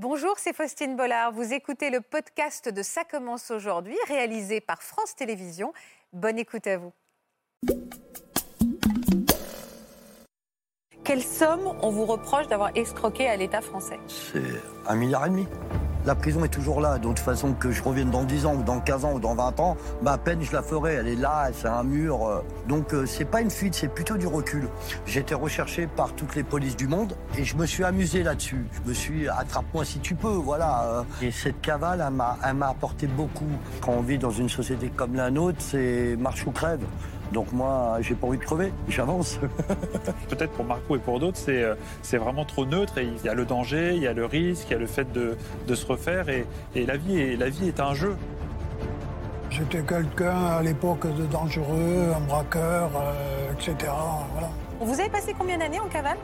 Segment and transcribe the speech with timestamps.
[0.00, 1.32] Bonjour, c'est Faustine Bollard.
[1.32, 5.72] Vous écoutez le podcast de Ça commence aujourd'hui, réalisé par France Télévisions.
[6.12, 6.92] Bonne écoute à vous.
[11.02, 13.98] Quelle somme on vous reproche d'avoir escroqué à l'État français?
[14.06, 15.48] C'est un milliard et demi.
[16.08, 16.96] La prison est toujours là.
[16.96, 19.34] De toute façon, que je revienne dans 10 ans, ou dans 15 ans, ou dans
[19.34, 20.94] 20 ans, ma peine, je la ferai.
[20.94, 22.26] Elle est là, c'est un mur.
[22.26, 22.42] euh.
[22.66, 24.70] Donc, euh, c'est pas une fuite, c'est plutôt du recul.
[25.04, 28.64] J'ai été recherché par toutes les polices du monde et je me suis amusé là-dessus.
[28.72, 30.84] Je me suis attrape-moi si tu peux, voilà.
[30.84, 31.02] euh.
[31.20, 33.44] Et cette cavale, elle m'a elle m'a apporté beaucoup.
[33.82, 36.80] Quand on vit dans une société comme la nôtre, c'est marche ou crève.
[37.32, 39.38] Donc, moi, j'ai pas envie de crever, j'avance.
[40.28, 43.28] Peut-être pour Marco et pour d'autres, c'est euh, c'est vraiment trop neutre et il y
[43.28, 45.74] a le danger, il y a le risque, il y a le fait de, de
[45.74, 48.16] se refaire et, et la, vie est, la vie est un jeu.
[49.50, 53.92] J'étais quelqu'un à l'époque de dangereux, un braqueur, euh, etc.
[54.32, 54.50] Voilà.
[54.80, 56.18] Vous avez passé combien d'années en cavale?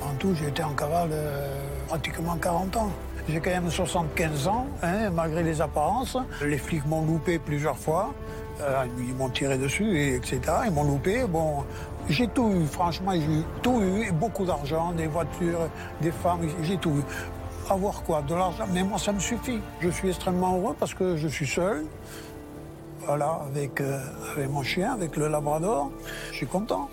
[0.00, 1.58] En tout, j'ai été en cavale euh,
[1.88, 2.90] pratiquement 40 ans.
[3.28, 6.16] J'ai quand même 75 ans, hein, malgré les apparences.
[6.42, 8.12] Les flics m'ont loupé plusieurs fois.
[8.60, 10.40] Euh, ils m'ont tiré dessus, et etc.
[10.66, 11.24] Ils m'ont loupé.
[11.24, 11.64] Bon,
[12.08, 14.12] j'ai tout eu, franchement, j'ai tout eu.
[14.12, 15.68] Beaucoup d'argent, des voitures,
[16.00, 17.02] des femmes, j'ai tout eu.
[17.72, 19.60] Avoir quoi De l'argent Mais moi, ça me suffit.
[19.80, 21.84] Je suis extrêmement heureux parce que je suis seul.
[23.06, 23.98] Voilà, avec, euh,
[24.32, 25.90] avec mon chien, avec le labrador.
[26.32, 26.88] Je suis content.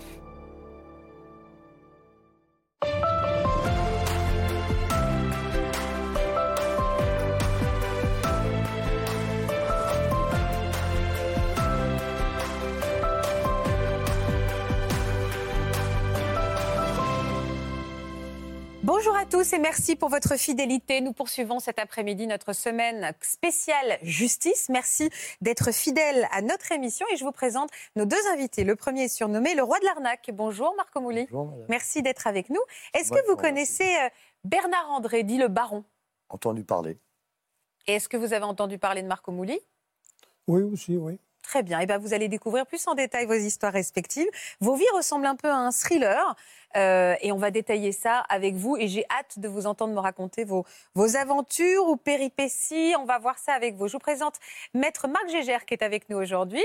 [18.88, 21.02] Bonjour à tous et merci pour votre fidélité.
[21.02, 24.70] Nous poursuivons cet après-midi notre semaine spéciale justice.
[24.70, 25.10] Merci
[25.42, 28.64] d'être fidèle à notre émission et je vous présente nos deux invités.
[28.64, 30.30] Le premier est surnommé le roi de l'arnaque.
[30.32, 31.26] Bonjour Marco Mouli.
[31.30, 31.66] Bonjour.
[31.68, 32.62] Merci d'être avec nous.
[32.94, 34.08] Est-ce que vous connaissez euh,
[34.44, 35.84] Bernard André, dit le baron?
[36.30, 36.96] Entendu parler.
[37.88, 39.60] Et est-ce que vous avez entendu parler de Marco Mouli?
[40.46, 41.20] Oui, aussi, oui.
[41.48, 41.80] Très bien.
[41.80, 44.28] Et ben, vous allez découvrir plus en détail vos histoires respectives.
[44.60, 46.36] Vos vies ressemblent un peu à un thriller.
[46.76, 48.76] euh, et on va détailler ça avec vous.
[48.76, 52.92] Et j'ai hâte de vous entendre me raconter vos, vos aventures ou péripéties.
[52.98, 53.88] On va voir ça avec vous.
[53.88, 54.34] Je vous présente
[54.74, 56.64] Maître Marc Gégère qui est avec nous aujourd'hui.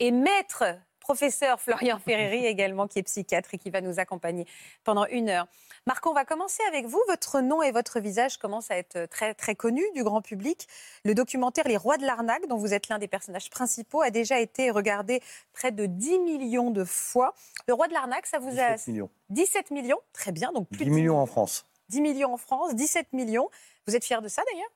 [0.00, 0.64] Et Maître
[1.04, 4.46] professeur Florian Ferreri également, qui est psychiatre et qui va nous accompagner
[4.84, 5.46] pendant une heure.
[5.86, 7.00] Marc, on va commencer avec vous.
[7.08, 10.66] Votre nom et votre visage commencent à être très, très connus du grand public.
[11.04, 14.40] Le documentaire Les Rois de l'arnaque, dont vous êtes l'un des personnages principaux, a déjà
[14.40, 15.20] été regardé
[15.52, 17.34] près de 10 millions de fois.
[17.68, 18.72] Le Roi de l'arnaque, ça vous a...
[18.72, 19.10] 17 millions.
[19.28, 21.66] 17 millions Très bien, donc plus 10 de millions en France.
[21.90, 23.50] 10 millions en France, 17 millions.
[23.86, 24.70] Vous êtes fier de ça d'ailleurs?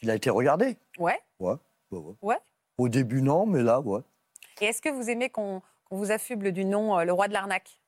[0.00, 0.78] Il a été regardé?
[0.98, 1.20] Ouais.
[1.40, 1.56] Ouais.
[1.90, 2.14] ouais, ouais.
[2.22, 2.38] Ouais.
[2.78, 4.00] Au début, non, mais là, ouais.
[4.60, 7.78] Et est-ce que vous aimez qu'on vous affuble du nom euh, Le Roi de l'arnaque?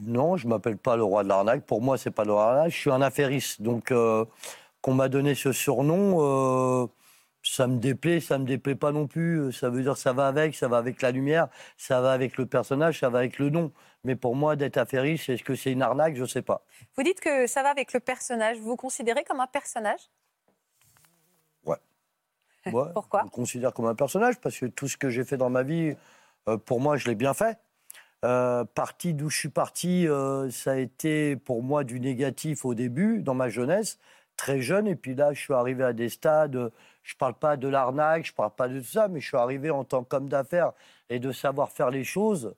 [0.00, 1.66] Non, je m'appelle pas le roi de l'arnaque.
[1.66, 2.72] Pour moi, c'est pas le roi de l'arnaque.
[2.72, 3.62] Je suis un affairiste.
[3.62, 4.24] Donc, euh,
[4.80, 6.86] qu'on m'a donné ce surnom, euh,
[7.42, 9.52] ça me déplaît, ça me déplaît pas non plus.
[9.52, 12.46] Ça veut dire ça va avec, ça va avec la lumière, ça va avec le
[12.46, 13.72] personnage, ça va avec le nom.
[14.04, 16.14] Mais pour moi, d'être affairiste, est-ce que c'est une arnaque?
[16.14, 16.64] Je sais pas.
[16.96, 18.58] Vous dites que ça va avec le personnage.
[18.58, 20.00] Vous vous considérez comme un personnage?
[22.94, 25.50] Pourquoi Je me considère comme un personnage parce que tout ce que j'ai fait dans
[25.50, 25.94] ma vie,
[26.48, 27.58] euh, pour moi, je l'ai bien fait.
[28.24, 32.74] Euh, parti d'où je suis parti, euh, ça a été pour moi du négatif au
[32.74, 33.98] début, dans ma jeunesse,
[34.36, 34.86] très jeune.
[34.88, 36.72] Et puis là, je suis arrivé à des stades.
[37.02, 39.70] Je parle pas de l'arnaque, je parle pas de tout ça, mais je suis arrivé
[39.70, 40.72] en tant qu'homme d'affaires
[41.08, 42.54] et de savoir faire les choses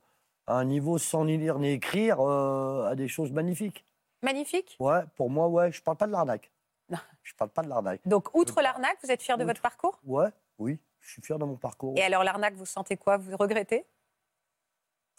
[0.47, 3.85] à un niveau sans ni lire ni écrire, euh, à des choses magnifiques.
[4.23, 4.77] Magnifique?
[4.81, 6.51] Ouais, pour moi, ouais, je parle pas de l'arnaque.
[7.23, 8.01] Je parle pas de l'arnaque.
[8.07, 10.01] Donc, outre l'arnaque, vous êtes fier de votre parcours?
[10.05, 10.29] Ouais,
[10.59, 11.95] oui, je suis fier de mon parcours.
[11.97, 13.17] Et alors, l'arnaque, vous sentez quoi?
[13.17, 13.87] Vous regrettez?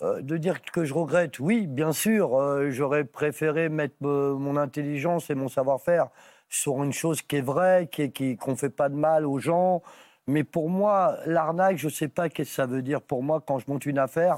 [0.01, 2.35] Euh, de dire que je regrette, oui, bien sûr.
[2.35, 6.09] euh, J'aurais préféré mettre euh, mon intelligence et mon savoir-faire
[6.49, 9.25] sur une chose qui est vraie, qui est- qui- qu'on ne fait pas de mal
[9.27, 9.83] aux gens.
[10.27, 13.41] Mais pour moi, l'arnaque, je ne sais pas qu'est-ce que ça veut dire pour moi
[13.45, 14.37] quand je monte une affaire.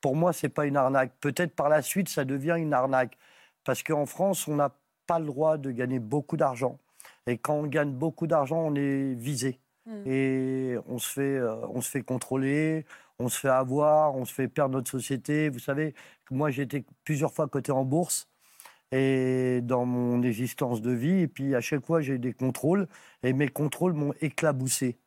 [0.00, 1.12] Pour moi, ce n'est pas une arnaque.
[1.20, 3.16] Peut-être par la suite, ça devient une arnaque.
[3.64, 4.72] Parce qu'en France, on n'a
[5.06, 6.78] pas le droit de gagner beaucoup d'argent.
[7.26, 9.60] Et quand on gagne beaucoup d'argent, on est visé.
[9.86, 10.02] Hmm.
[10.06, 12.84] Et on se, fait, euh, on se fait contrôler,
[13.18, 15.48] on se fait avoir, on se fait perdre notre société.
[15.48, 15.94] Vous savez,
[16.30, 18.28] moi, j'ai été plusieurs fois coté en bourse
[18.92, 21.20] et dans mon existence de vie.
[21.22, 22.88] Et puis, à chaque fois, j'ai eu des contrôles.
[23.22, 24.98] Et mes contrôles m'ont éclaboussé.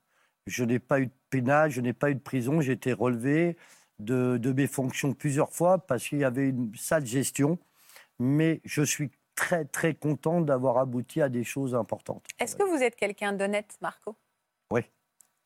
[0.47, 2.61] Je n'ai pas eu de pénal, je n'ai pas eu de prison.
[2.61, 3.57] J'ai été relevé
[3.99, 7.59] de, de mes fonctions plusieurs fois parce qu'il y avait une sale gestion.
[8.19, 12.25] Mais je suis très, très content d'avoir abouti à des choses importantes.
[12.39, 14.15] Est-ce que vous êtes quelqu'un d'honnête, Marco?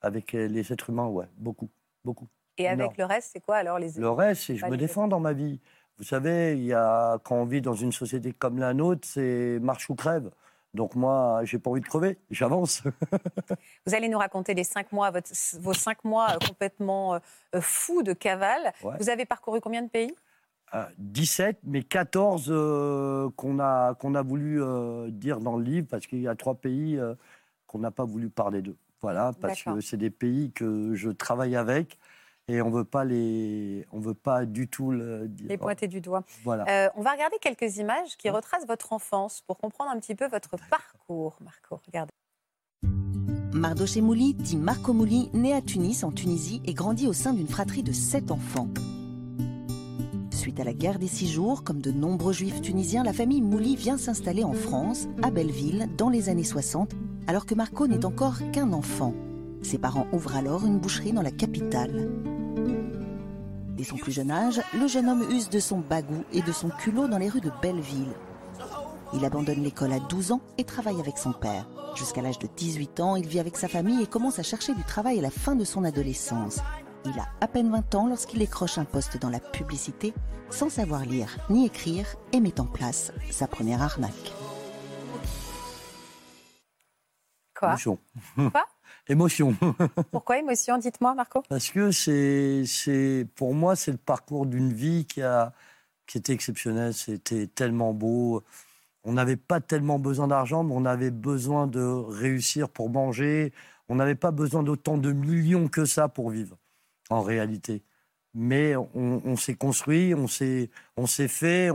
[0.06, 1.70] Avec euh, les êtres humains, ouais, beaucoup,
[2.04, 2.28] beaucoup.
[2.58, 2.94] Et avec Non.
[2.98, 5.62] le reste, c'est quoi alors les Le reste, c'est je me défends dans ma vie.
[5.98, 9.60] Vous savez, il y a, quand on vit dans une société comme la nôtre, c'est
[9.62, 10.30] marche ou crève.
[10.74, 12.82] Donc moi, j'ai pas envie de crever, j'avance.
[13.86, 15.32] Vous allez nous raconter les cinq mois, votre-
[15.62, 17.20] vos cinq mois euh, complètement euh,
[17.62, 18.74] fous de cavale.
[18.84, 18.96] Ouais.
[19.00, 20.14] Vous avez parcouru combien de pays?
[20.98, 26.08] 17, mais 14 euh, qu'on a, qu'on a voulu euh, dire dans le livre, parce
[26.08, 27.14] qu'il y a trois pays euh,
[27.68, 28.78] qu'on n'a pas voulu parler d'eux.
[29.02, 31.98] Voilà, parce que c'est des pays que je travaille avec
[32.48, 35.48] et on veut pas les, on veut pas du tout le dire.
[35.50, 36.24] Les pointer du doigt.
[36.44, 36.66] Voilà.
[36.70, 38.36] Euh, on va regarder quelques images qui Ouais.
[38.36, 41.80] retracent votre enfance pour comprendre un petit peu votre parcours, Marco.
[41.86, 42.12] Regardez.
[43.54, 47.48] Mardoché Mouli, dit Marco Mouli, né à Tunis, en Tunisie, et grandit au sein d'une
[47.48, 48.68] fratrie de sept enfants.
[50.44, 53.78] Suite à la guerre des six jours, comme de nombreux juifs tunisiens, la famille Mouli
[53.78, 56.92] vient s'installer en France, à Belleville, dans les années 60,
[57.28, 59.14] alors que Marco n'est encore qu'un enfant.
[59.62, 62.10] Ses parents ouvrent alors une boucherie dans la capitale.
[63.78, 66.68] Dès son plus jeune âge, le jeune homme use de son bagou et de son
[66.68, 68.12] culot dans les rues de Belleville.
[69.14, 71.70] Il abandonne l'école à 12 ans et travaille avec son père.
[71.96, 74.84] Jusqu'à l'âge de 18 ans, il vit avec sa famille et commence à chercher du
[74.84, 76.60] travail à la fin de son adolescence.
[77.06, 80.14] Il a à peine 20 ans lorsqu'il décroche un poste dans la publicité,
[80.50, 84.34] sans savoir lire ni écrire, et met en place sa première arnaque.
[87.56, 87.70] Quoi?
[87.70, 88.00] Émotion.
[88.36, 88.66] Quoi?
[89.10, 89.54] Émotion.
[90.12, 90.78] Pourquoi émotion?
[90.78, 91.44] Dites-moi, Marco.
[91.50, 95.52] Parce que c'est, c'est, pour moi, c'est le parcours d'une vie qui, a,
[96.08, 96.94] qui était exceptionnelle.
[96.94, 98.44] C'était tellement beau.
[99.04, 103.52] On n'avait pas tellement besoin d'argent, mais on avait besoin de réussir pour manger.
[103.90, 106.58] On n'avait pas besoin d'autant de millions que ça pour vivre,
[107.10, 107.84] en réalité.
[108.34, 111.70] Mais on, s'est construit, on s'est, on s'est fait.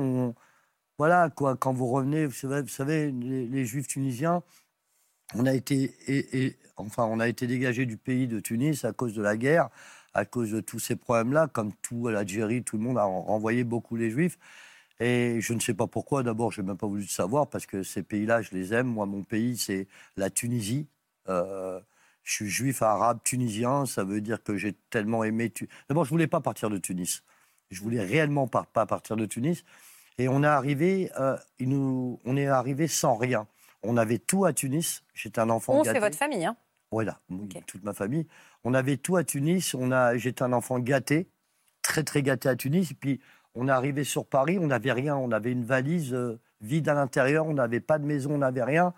[0.99, 1.57] Voilà, quoi.
[1.57, 4.43] Quand vous revenez, vous savez, les, Juifs tunisiens,
[5.35, 9.15] on a été, et, enfin, on a été dégagé du pays de Tunis à cause
[9.15, 9.69] de la guerre,
[10.15, 13.97] à cause de tous ces problèmes-là, comme tout l'Algérie, tout le monde a renvoyé beaucoup
[13.97, 14.39] les Juifs.
[15.01, 16.25] Et je ne sais pas pourquoi.
[16.25, 18.89] D'abord, je n'ai même pas voulu le savoir parce que ces pays-là, je les aime.
[18.89, 19.87] Moi, mon pays, c'est
[20.17, 20.89] la Tunisie.
[21.29, 21.81] Euh,
[22.29, 23.87] je suis juif arabe tunisien.
[23.87, 25.49] Ça veut dire que j'ai tellement aimé.
[25.49, 27.23] Tu- D'abord, je voulais pas partir de Tunis.
[27.71, 29.65] Je voulais réellement pas, pas partir de Tunis.
[30.19, 33.47] Et on est arrivé, euh, il nous, on est arrivé sans rien.
[33.83, 35.05] On avait tout à Tunis.
[35.15, 35.95] J'étais un enfant On, gâté.
[35.97, 36.45] c'est votre famille.
[36.45, 36.57] Hein?
[36.91, 37.19] Voilà,
[37.67, 38.27] toute ma famille.
[38.65, 39.73] On avait tout à Tunis.
[39.75, 41.31] On a, j'étais un enfant gâté,
[41.81, 42.91] très très gâté à Tunis.
[42.91, 43.21] Et puis
[43.55, 45.17] on est arrivé sur Paris, on n'avait rien.
[45.17, 47.47] On avait une valise euh, vide à l'intérieur.
[47.47, 48.93] On n'avait pas de maison, on n'avait rien.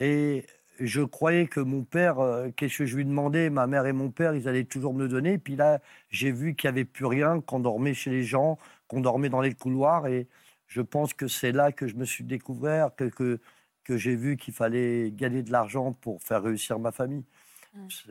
[0.00, 0.46] Et
[0.80, 4.10] je croyais que mon père, euh, qu'est-ce que je lui demandais, ma mère et mon
[4.10, 5.34] père, ils allaient toujours me le donner.
[5.34, 8.58] Et puis là, j'ai vu qu'il n'y avait plus rien, qu'on dormait chez les gens,
[8.86, 10.06] qu'on dormait dans les couloirs.
[10.06, 10.28] Et
[10.66, 13.40] je pense que c'est là que je me suis découvert, que, que,
[13.84, 17.24] que j'ai vu qu'il fallait gagner de l'argent pour faire réussir ma famille.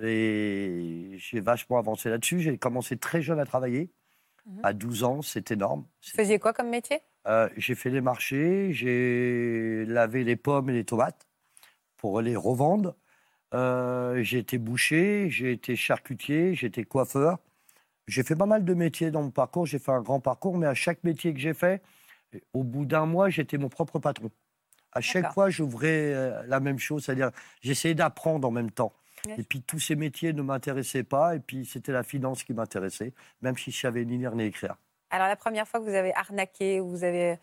[0.02, 2.40] Et J'ai vachement avancé là-dessus.
[2.40, 3.90] J'ai commencé très jeune à travailler.
[4.46, 4.60] Mhm.
[4.64, 5.86] À 12 ans, c'est énorme.
[6.04, 7.02] Vous faisiez quoi comme métier?
[7.28, 11.27] Euh, j'ai fait les marchés, j'ai lavé les pommes et les tomates
[11.98, 12.96] pour les revendre.
[13.54, 17.40] Euh, j'ai été boucher, j'ai été charcutier, j'ai été coiffeur.
[18.08, 19.66] J'ai fait pas mal de métiers dans mon parcours.
[19.66, 21.82] J'ai fait un grand parcours, mais à chaque métier que j'ai fait,
[22.54, 24.30] au bout d'un mois, j'étais mon propre patron.
[24.94, 28.94] À chaque fois, j'ouvrais euh, la même chose, c'est-à-dire j'essayais d'apprendre en même temps.
[29.38, 33.14] Et puis tous ces métiers ne m'intéressaient pas, et puis c'était la finance qui m'intéressait,
[33.42, 34.78] même si je savais ni lire ni écrire.
[35.10, 37.38] Alors, la première fois que vous avez arnaqué, ou vous avez.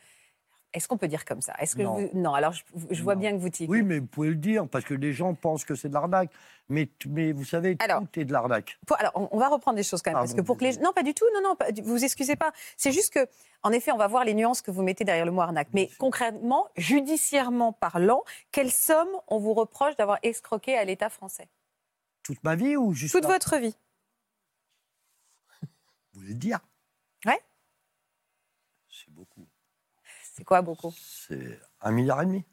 [0.75, 1.55] Est-ce qu'on peut dire comme ça?
[1.61, 1.95] Est-ce que Non.
[1.95, 2.35] vous- non.
[2.35, 3.21] Alors, je, je vois Non.
[3.21, 3.71] bien que vous tiquez.
[3.71, 6.31] Oui, mais vous pouvez le dire, parce que les gens pensent que c'est de l'arnaque.
[6.69, 8.79] Mais, mais vous savez, Alors- tout est de l'arnaque.
[8.99, 10.93] Alors, on, on va reprendre des choses quand même, parce que pour que les non,
[10.93, 12.53] pas du tout, non, non, pas- vous excusez pas.
[12.77, 13.27] C'est juste que,
[13.63, 15.69] en effet, on va voir les nuances que vous mettez derrière le mot arnaque.
[15.73, 21.49] Mais concrètement, judiciairement parlant, quelle somme on vous reproche d'avoir escroqué à l'État français?
[22.25, 23.77] Toute ma vie ou juste Toute votre vie.
[26.15, 26.59] Vous voulez le dire?
[27.27, 27.41] Ouais.
[28.91, 29.47] C'est beaucoup.
[30.37, 30.93] C'est quoi beaucoup?
[30.99, 32.45] C'est un milliard et demi.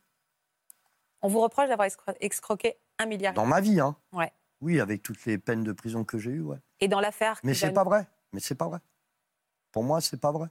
[1.23, 3.33] On vous reproche d'avoir escro- escroqué un milliard.
[3.33, 4.31] Dans ma vie, hein Ouais.
[4.61, 6.57] Oui, avec toutes les peines de prison que j'ai eues, ouais.
[6.79, 7.39] Et dans l'affaire.
[7.43, 8.07] Mais c'est pas vrai.
[8.33, 8.79] Mais c'est pas vrai.
[9.71, 10.47] Pour moi, c'est pas vrai.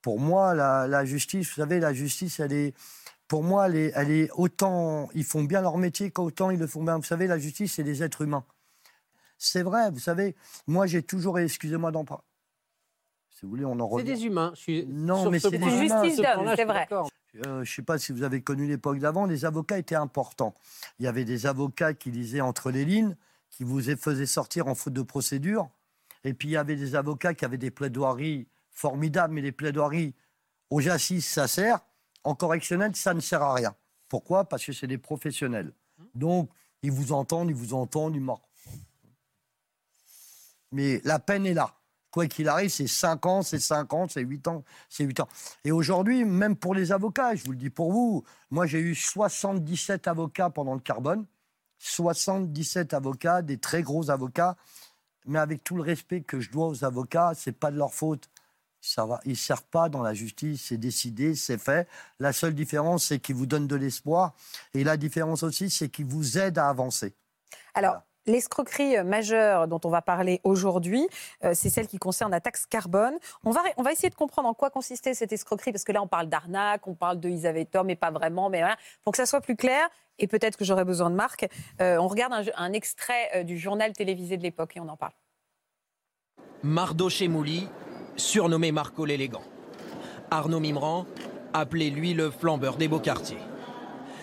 [0.00, 2.74] Pour moi, la, la justice, vous savez, la justice, elle est.
[3.28, 5.10] Pour moi, elle est, elle est autant.
[5.14, 6.96] Ils font bien leur métier qu'autant ils le font bien.
[6.96, 8.44] Vous savez, la justice, c'est des êtres humains.
[9.36, 10.34] C'est vrai, vous savez.
[10.66, 11.38] Moi, j'ai toujours.
[11.38, 12.24] Excusez-moi d'en parler.
[13.40, 14.04] Si vous voulez, on en C'est revient.
[14.14, 14.52] des humains.
[14.54, 16.02] Je suis Non, sur mais ce c'est des humains.
[16.04, 16.86] Justice d'homme, c'est vrai.
[16.92, 17.08] Euh,
[17.44, 20.54] je ne sais pas si vous avez connu l'époque d'avant, les avocats étaient importants.
[20.98, 23.16] Il y avait des avocats qui lisaient entre les lignes,
[23.48, 25.70] qui vous faisaient sortir en faute de procédure.
[26.22, 30.14] Et puis il y avait des avocats qui avaient des plaidoiries formidables, mais les plaidoiries
[30.68, 31.80] aux assises, ça sert.
[32.24, 33.74] En correctionnel, ça ne sert à rien.
[34.10, 34.44] Pourquoi?
[34.44, 35.72] Parce que c'est des professionnels.
[36.14, 36.50] Donc,
[36.82, 38.42] ils vous entendent, ils vous entendent, ils mordent.
[40.72, 41.74] Mais la peine est là.
[42.10, 45.28] Quoi qu'il arrive, c'est 5 ans, c'est 5 ans, c'est 8 ans, c'est 8 ans.
[45.64, 48.94] Et aujourd'hui, même pour les avocats, je vous le dis pour vous, moi j'ai eu
[48.94, 51.24] 77 avocats pendant le carbone,
[51.78, 54.56] 77 avocats, des très gros avocats,
[55.26, 58.28] mais avec tout le respect que je dois aux avocats, c'est pas de leur faute.
[58.82, 61.86] Ça va, ils ne servent pas dans la justice, c'est décidé, c'est fait.
[62.18, 64.34] La seule différence, c'est qu'ils vous donnent de l'espoir.
[64.72, 67.14] Et la différence aussi, c'est qu'ils vous aident à avancer.
[67.74, 71.08] Alors, L'escroquerie majeure dont on va parler aujourd'hui,
[71.44, 73.14] euh, c'est celle qui concerne la taxe carbone.
[73.44, 76.28] On va, essayer de comprendre en quoi consistait cette escroquerie, parce que là, on parle
[76.28, 78.48] d'arnaque, on parle de ils avaient tort, mais pas vraiment.
[79.02, 79.88] Pour que ça soit plus clair,
[80.20, 81.48] et peut-être que j'aurai besoin de Marc,
[81.80, 85.12] euh, on regarde un, extrait euh, du journal télévisé de l'époque et on en parle.
[86.62, 87.68] Mardo Chemouli,
[88.14, 89.42] surnommé Marco l'élégant.
[90.30, 91.04] Arnaud Mimran,
[91.52, 93.38] appelé lui le flambeur des beaux quartiers.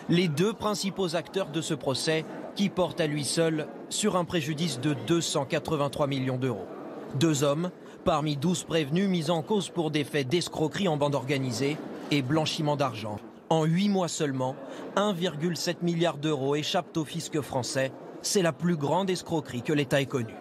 [0.08, 2.24] Les deux principaux acteurs de ce procès
[2.58, 6.66] qui porte à lui seul sur un préjudice de 283 millions d'euros.
[7.14, 7.70] Deux hommes,
[8.04, 11.78] parmi 12 prévenus mis en cause pour des faits d'escroquerie en bande organisée
[12.10, 13.18] et blanchiment d'argent.
[13.50, 14.56] En huit mois seulement,
[14.96, 17.92] 1,7 milliard d'euros échappent au fisc français.
[18.24, 20.34] C'est la plus grande escroquerie que l'État ait connue.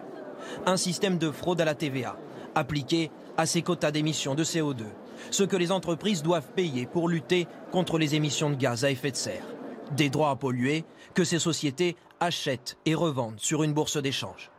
[0.65, 2.17] Un système de fraude à la TVA,
[2.55, 4.85] appliqué à ses quotas d'émissions de CO2,
[5.29, 9.11] ce que les entreprises doivent payer pour lutter contre les émissions de gaz à effet
[9.11, 9.45] de serre.
[9.95, 10.83] Des droits à polluer
[11.13, 14.51] que ces sociétés achètent et revendent sur une bourse d'échange.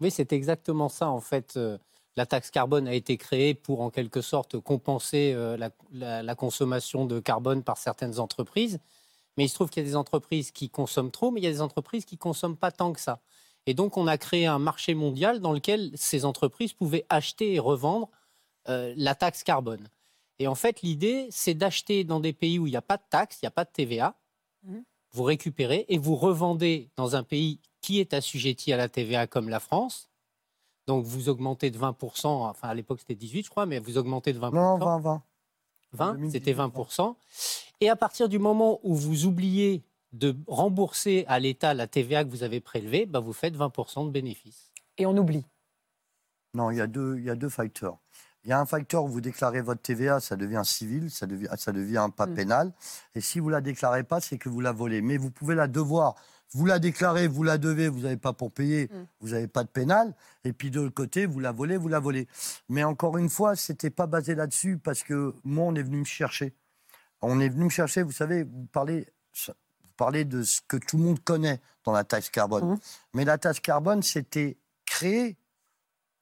[0.00, 1.08] Oui, c'est exactement ça.
[1.08, 1.78] En fait, euh,
[2.16, 5.56] la taxe carbone a été créée pour, en quelque sorte, compenser euh,
[5.92, 8.78] la, consommation de carbone par certaines entreprises.
[9.36, 11.48] Mais il se trouve qu'il y a des entreprises qui consomment trop, mais il y
[11.48, 13.20] a des entreprises qui ne consomment pas tant que ça.
[13.66, 17.58] Et donc, on a créé un marché mondial dans lequel ces entreprises pouvaient acheter et
[17.58, 18.08] revendre
[18.68, 19.88] euh, la taxe carbone.
[20.38, 23.02] Et en fait, l'idée, c'est d'acheter dans des pays où il n'y a pas de
[23.10, 24.14] taxe, il n'y a pas de TVA.
[24.62, 24.80] Mmh
[25.16, 29.48] vous récupérez et vous revendez dans un pays qui est assujetti à la TVA comme
[29.48, 30.10] la France.
[30.86, 34.34] Donc vous augmentez de 20%, enfin à l'époque c'était 18 je crois, mais vous augmentez
[34.34, 34.54] de 20%.
[34.54, 35.22] Non, 20, 20.
[35.92, 37.16] 20, c'était 20%.
[37.80, 39.82] Et à partir du moment où vous oubliez
[40.12, 44.10] de rembourser à l'État la TVA que vous avez prélevée, bah vous faites 20% de
[44.10, 44.70] bénéfices.
[44.98, 45.46] Et on oublie
[46.52, 47.98] Non, il y a deux, il y a deux facteurs.
[48.46, 51.48] Il y a un facteur où vous déclarez votre TVA, ça devient civil, ça devient,
[51.56, 52.34] ça devient pas mm.
[52.34, 52.72] pénal.
[53.16, 55.02] Et si vous la déclarez pas, c'est que vous la volez.
[55.02, 56.14] Mais vous pouvez la devoir.
[56.52, 59.06] Vous la déclarez, vous la devez, vous n'avez pas pour payer, mm.
[59.18, 60.14] vous n'avez pas de pénal.
[60.44, 62.28] Et puis de l'autre côté, vous la volez, vous la volez.
[62.68, 66.04] Mais encore une fois, c'était pas basé là-dessus parce que moi, on est venu me
[66.04, 66.54] chercher.
[67.22, 69.08] On est venu me chercher, vous savez, vous parlez,
[69.48, 72.74] vous parlez de ce que tout le monde connaît dans la taxe carbone.
[72.74, 72.78] Mm.
[73.14, 75.36] Mais la taxe carbone, c'était créé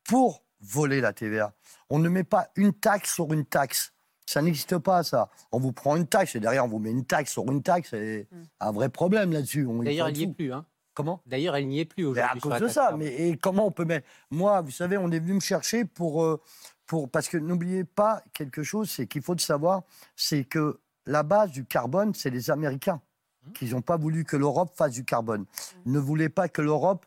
[0.04, 1.52] pour voler la TVA.
[1.90, 3.92] On ne met pas une taxe sur une taxe.
[4.26, 5.28] Ça n'existe pas, ça.
[5.52, 7.90] On vous prend une taxe et derrière, on vous met une taxe sur une taxe.
[7.90, 8.42] C'est mm.
[8.60, 9.66] un vrai problème là-dessus.
[9.82, 10.52] D'ailleurs, elle n'y est plus.
[10.52, 10.64] Hein.
[10.94, 11.20] Comment?
[11.26, 12.38] D'ailleurs, elle n'y est plus aujourd'hui.
[12.38, 12.94] À cause de ça.
[12.96, 14.06] Mais et comment on peut mettre?
[14.30, 16.24] Moi, vous savez, on est venu me chercher pour.
[16.24, 16.40] Euh,
[16.86, 17.10] pour...
[17.10, 19.82] Parce que n'oubliez pas quelque chose, c'est qu'il faut le savoir
[20.16, 23.00] c'est que la base du carbone, c'est les Américains.
[23.46, 23.52] Mmh.
[23.52, 25.42] qui n'ont pas voulu que l'Europe fasse du carbone.
[25.42, 25.46] Mmh.
[25.86, 27.04] Ils ne voulaient pas que l'Europe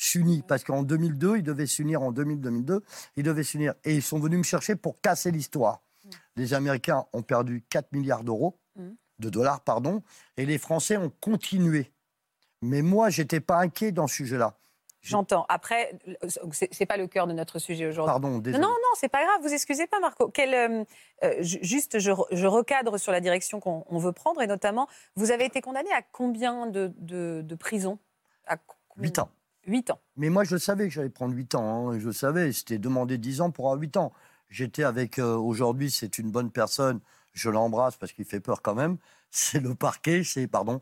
[0.00, 0.42] s'unit.
[0.46, 2.80] Parce qu'en 2002, ils devaient s'unir, en 2000-2002,
[3.16, 3.74] ils devaient s'unir.
[3.84, 5.82] Et ils sont venus me chercher pour casser l'histoire.
[6.04, 6.08] Mm.
[6.36, 8.90] Les Américains ont perdu 4 milliards d'euros, mm.
[9.18, 10.02] de dollars, pardon,
[10.36, 11.92] et les Français ont continué.
[12.62, 14.56] Mais moi, j'étais pas inquiet dans ce sujet-là.
[15.02, 15.46] J'entends.
[15.48, 15.98] Après,
[16.52, 18.10] c'est pas le cœur de notre sujet aujourd'hui.
[18.10, 18.62] Pardon, désolé.
[18.62, 19.40] Non, non, c'est pas grave.
[19.40, 20.28] Vous excusez pas, Marco.
[20.28, 20.84] Quel, euh,
[21.24, 22.10] euh, juste, je,
[22.46, 26.66] recadre sur la direction qu'on veut prendre, et notamment, vous avez été condamné à combien
[26.66, 27.98] de, de, prison
[28.46, 28.58] à
[28.98, 29.30] 8 ans.
[29.70, 30.00] 8 ans.
[30.16, 31.90] Mais moi, je savais que j'allais prendre 8 ans.
[31.90, 32.52] Hein, je savais.
[32.52, 34.12] C'était demandé 10 ans pour avoir 8 ans.
[34.48, 35.18] J'étais avec.
[35.18, 37.00] Euh, aujourd'hui, c'est une bonne personne.
[37.32, 38.98] Je l'embrasse parce qu'il fait peur quand même.
[39.30, 40.24] C'est le parquet.
[40.24, 40.80] C'est, pardon.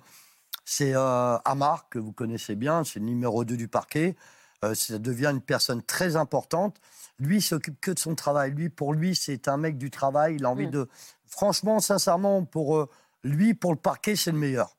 [0.65, 2.83] C'est euh, Amar, que vous connaissez bien.
[2.83, 4.17] C'est le numéro 2 du parquet.
[4.65, 6.81] Euh, ça devient une personne très importante.
[7.19, 8.53] Lui, il s'occupe que de son travail.
[8.53, 10.37] Lui, pour lui, c'est un mec du travail.
[10.37, 10.71] Il a envie mm.
[10.71, 10.89] de.
[11.27, 12.89] Franchement, sincèrement, pour
[13.23, 14.77] lui, pour le parquet, c'est le meilleur.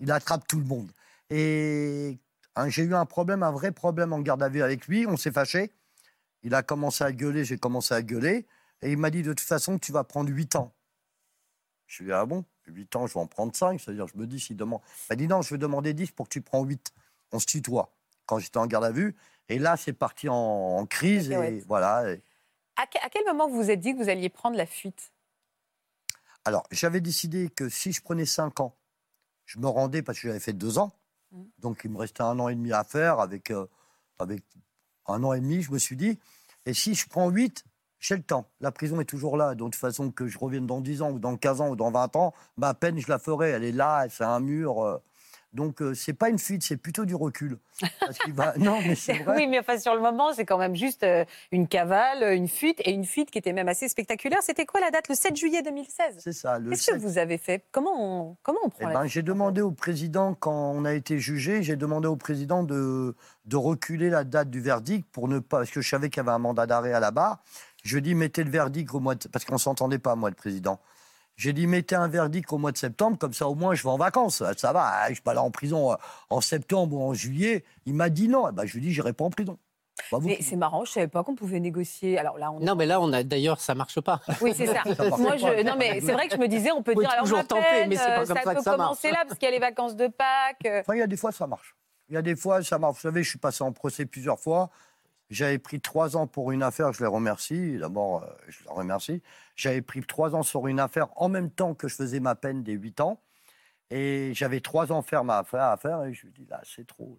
[0.00, 0.90] Il attrape tout le monde.
[1.30, 2.18] Et
[2.56, 5.06] Hein, j'ai eu un problème, un vrai problème en garde à vue avec lui.
[5.06, 5.72] On s'est fâché.
[6.42, 8.46] Il a commencé à gueuler, j'ai commencé à gueuler.
[8.82, 10.72] Et il m'a dit de toute façon, tu vas prendre 8 ans.
[11.86, 12.44] Je lui ai dit, ah bon?
[12.66, 13.80] 8 ans, je vais en prendre 5.
[13.80, 14.80] C'est-à-dire, je me dis, s'il demande.
[14.84, 16.92] Il m'a dit, non, je vais demander 10 pour que tu prends 8.
[17.32, 17.92] On se tutoie.
[18.26, 19.14] Quand j'étais en garde à vue.
[19.48, 21.30] Et là, c'est parti en, crise.
[21.30, 22.16] Et voilà.
[22.76, 25.12] À, quel moment vous vous êtes dit que vous alliez prendre la fuite?
[26.44, 28.74] Alors, j'avais décidé que si je prenais 5 ans,
[29.44, 30.92] je me rendais parce que j'avais fait 2 ans.
[31.58, 33.66] Donc il me restait un an et demi à faire avec, euh,
[34.18, 34.42] avec
[35.06, 36.18] un an et demi, je me suis dit.
[36.66, 37.64] Et si je prends 8,
[37.98, 38.48] j'ai le temps.
[38.60, 39.54] La prison est toujours là.
[39.54, 41.76] Donc de toute façon, que je revienne dans 10 ans ou dans 15 ans ou
[41.76, 43.50] dans 20 ans, ma peine, je la ferai.
[43.50, 44.82] Elle est là, c'est un mur.
[44.82, 44.98] Euh.
[45.52, 47.58] Donc, euh, c'est pas une fuite, c'est plutôt du recul.
[48.00, 48.54] Parce qu'il va...
[48.58, 49.36] Non, mais c'est vrai.
[49.36, 52.80] Oui, mais enfin, sur le moment, c'est quand même juste euh, une cavale, une fuite,
[52.84, 54.38] et une fuite qui était même assez spectaculaire.
[54.42, 55.08] C'était quoi la date?
[55.08, 56.58] Le 7 juillet 2016 C'est ça.
[56.58, 57.64] le Qu'est-ce que 7 vous avez fait?
[57.70, 57.92] Comment
[58.30, 61.18] on, comment on prend Eh la ben, j'ai demandé au président, quand on a été
[61.18, 65.58] jugé, j'ai demandé au président de, de reculer la date du verdict pour ne pas.
[65.58, 67.42] Parce que je savais qu'il y avait un mandat d'arrêt à la barre.
[67.84, 69.28] Je dis, mettez le verdict au mois de.
[69.28, 70.80] Parce qu'on ne s'entendait pas, moi, le président.
[71.42, 73.88] J'ai dit, mettez un verdict au mois de septembre, comme ça, au moins, je vais
[73.88, 74.44] en vacances.
[74.56, 75.96] Ça va, je ne suis pas là en prison euh,
[76.30, 77.64] en septembre ou en juillet.
[77.84, 78.48] Il m'a dit non.
[78.48, 79.58] Eh ben, je lui ai dit, j'irai pas en prison.
[80.22, 82.16] Mais qui- c'est marrant, je ne savais pas qu'on pouvait négocier.
[82.16, 84.20] Alors là, on Non, mais là, on a d'ailleurs, ça marche pas.
[84.40, 84.82] Oui, c'est ça.
[84.96, 85.36] Ça marche Moi, pas.
[85.36, 85.62] je...
[85.64, 87.96] Non, mais c'est vrai que je me disais, on peut dire, alors ma tenter, mais
[87.96, 88.88] c'est pas euh, comme ça ça peut que ça marche.
[88.88, 90.80] commencer là, parce qu'il y a les vacances de Pâques.
[90.80, 91.74] Enfin, il y a des fois, ça marche.
[92.08, 92.94] Il y a des fois, ça marche.
[92.96, 94.70] Vous savez, je suis passé en procès plusieurs fois.
[95.32, 97.78] J'avais pris trois ans pour une affaire, je les remercie.
[97.78, 99.22] D'abord, euh, je les remercie.
[99.56, 102.62] J'avais pris trois ans sur une affaire en même temps que je faisais ma peine
[102.62, 103.18] des huit ans.
[103.90, 106.86] Et j'avais trois ans à faire à faire et je lui ai dit, là, c'est
[106.86, 107.18] trop.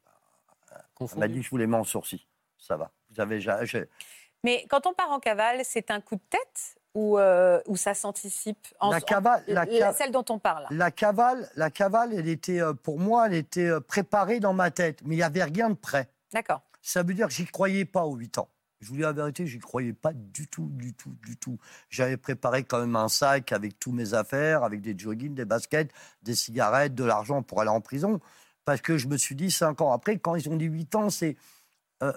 [0.72, 0.82] là.
[1.12, 2.22] Elle m'a dit, je vous les mets en sourcil.
[2.58, 2.92] Ça va.
[3.12, 3.40] Vous avez,
[4.44, 7.94] Mais quand on part en cavale, c'est un coup de tête ou, euh, ou ça
[7.94, 10.66] s'anticipe en- La en- cavale- la ca- Celle dont on parle?
[10.72, 15.02] La cavale, la cavale, elle était, euh, pour moi, elle était préparée dans ma tête.
[15.04, 16.10] Mais il n'y avait rien de prêt.
[16.32, 16.62] D'accord.
[16.84, 18.50] Ça veut dire que j'y croyais pas aux 8 ans.
[18.82, 21.58] Je vous dis la vérité, j'y croyais pas du tout, du tout, du tout.
[21.90, 25.92] J'avais préparé quand même un sac avec tous mes affaires, avec des joggings, des baskets,
[26.22, 28.20] des cigarettes, de l'argent pour aller en prison.
[28.66, 31.10] Parce que je me suis dit, 5 ans après, quand ils ont dit 8 ans,
[31.10, 31.38] c'est...
[32.04, 32.12] Euh,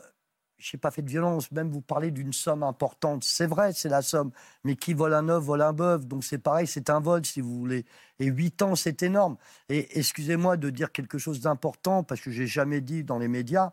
[0.58, 3.22] je n'ai pas fait de violence, même vous parlez d'une somme importante.
[3.22, 4.32] C'est vrai, c'est la somme.
[4.64, 6.06] Mais qui vole un œuf, vole un bœuf.
[6.06, 7.84] Donc c'est pareil, c'est un vol, si vous voulez.
[8.18, 9.36] Et 8 ans, c'est énorme.
[9.68, 13.72] Et excusez-moi de dire quelque chose d'important, parce que j'ai jamais dit dans les médias.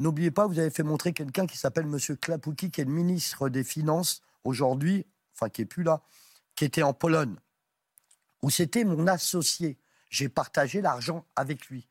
[0.00, 1.98] N'oubliez pas, vous avez fait montrer quelqu'un qui s'appelle M.
[2.16, 6.02] Klapouki, qui est le ministre des Finances aujourd'hui, enfin qui est plus là,
[6.54, 7.34] qui était en Pologne,
[8.42, 9.76] où c'était mon associé.
[10.08, 11.88] J'ai partagé l'argent avec lui.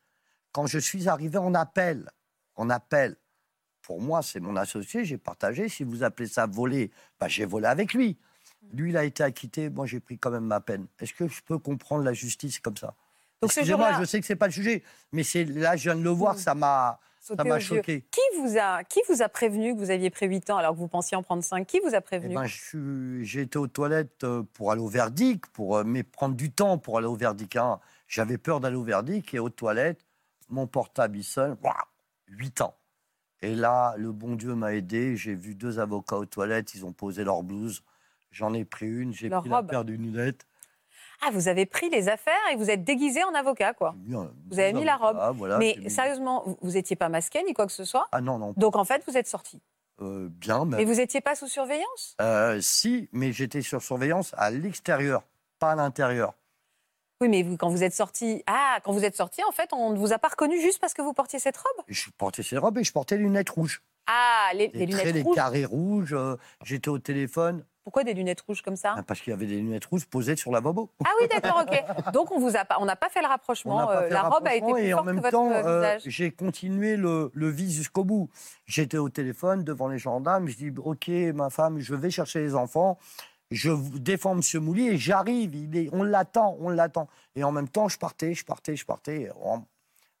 [0.52, 2.10] Quand je suis arrivé en appel,
[2.56, 3.16] en appel,
[3.82, 5.68] pour moi, c'est mon associé, j'ai partagé.
[5.68, 8.18] Si vous appelez ça voler, bah, j'ai volé avec lui.
[8.72, 10.86] Lui, il a été acquitté, moi, j'ai pris quand même ma peine.
[10.98, 12.94] Est-ce que je peux comprendre la justice comme ça?
[13.40, 16.02] Ce Excusez-moi, je sais que c'est pas le sujet, mais c'est là, je viens de
[16.02, 16.98] le voir, ça m'a,
[17.36, 18.04] ça m'a choqué.
[18.10, 20.78] Qui vous, a, qui vous a prévenu que vous aviez pris 8 ans alors que
[20.78, 23.58] vous pensiez en prendre 5 Qui vous a Eh prévenu ben, je suis- j'ai été
[23.58, 27.06] aux toilettes euh, pour aller au verdict, pour euh, mais prendre du temps pour aller
[27.06, 27.56] au verdict.
[27.56, 27.80] hein.
[28.06, 30.04] J'avais peur d'aller au verdict et aux toilettes,
[30.48, 31.56] mon portable il sonne,
[32.28, 32.74] 8 ans.
[33.42, 35.16] Et là, le bon Dieu m'a aidé.
[35.16, 37.84] J'ai vu deux avocats aux toilettes, ils ont posé leur blouse.
[38.32, 39.50] J'en ai pris une, j'ai pris robe.
[39.50, 40.44] la paire de lunettes.
[41.20, 43.94] Ah, vous avez pris les affaires et vous êtes déguisé en avocat, quoi.
[44.50, 45.18] Vous avez mis la robe.
[45.36, 48.06] voilà, Mais mis- sérieusement, vous- n'étiez pas masqué ni quoi que ce soit.
[48.12, 49.60] Ah non, non, Donc en fait, vous êtes sorti.
[50.00, 52.14] euh, bien, mais Mais vous n'étiez pas sous surveillance?
[52.20, 55.22] Euh, si, mais j'étais sur surveillance à l'extérieur,
[55.58, 56.34] pas à l'intérieur.
[57.20, 59.90] Oui, mais vous, quand vous êtes sorti, ah, quand vous êtes sorti, en fait, on
[59.90, 61.84] ne vous a pas reconnu juste parce que vous portiez cette robe?
[61.88, 63.82] Je portais ces robes et je portais des lunettes rouges.
[64.06, 65.34] Ah, les, traits, lunettes des rouges.
[65.34, 66.14] carrés rouges.
[66.14, 69.46] euh, J'étais au téléphone Pourquoi des lunettes rouges comme ça hein, parce qu'il y avait
[69.46, 70.90] des lunettes rouges posées sur la bobo.
[71.06, 72.12] Ah oui, d'accord, ok.
[72.12, 73.86] Donc on vous a pas, on n'a pas fait le rapprochement.
[73.86, 75.32] pas euh, fait la le robe a été plus et en forte même que votre
[75.32, 78.28] temps, euh, j'ai continué le, le vice jusqu'au bout.
[78.66, 80.48] J'étais au téléphone devant les gendarmes.
[80.48, 82.98] Je dis OK, ma femme, je vais chercher les enfants.
[83.50, 84.62] Je défends M.
[84.62, 85.54] Moulier et j'arrive.
[85.54, 87.08] Il est, on l'attend, on l'attend.
[87.36, 89.30] Et en même temps, je partais, je partais, je partais.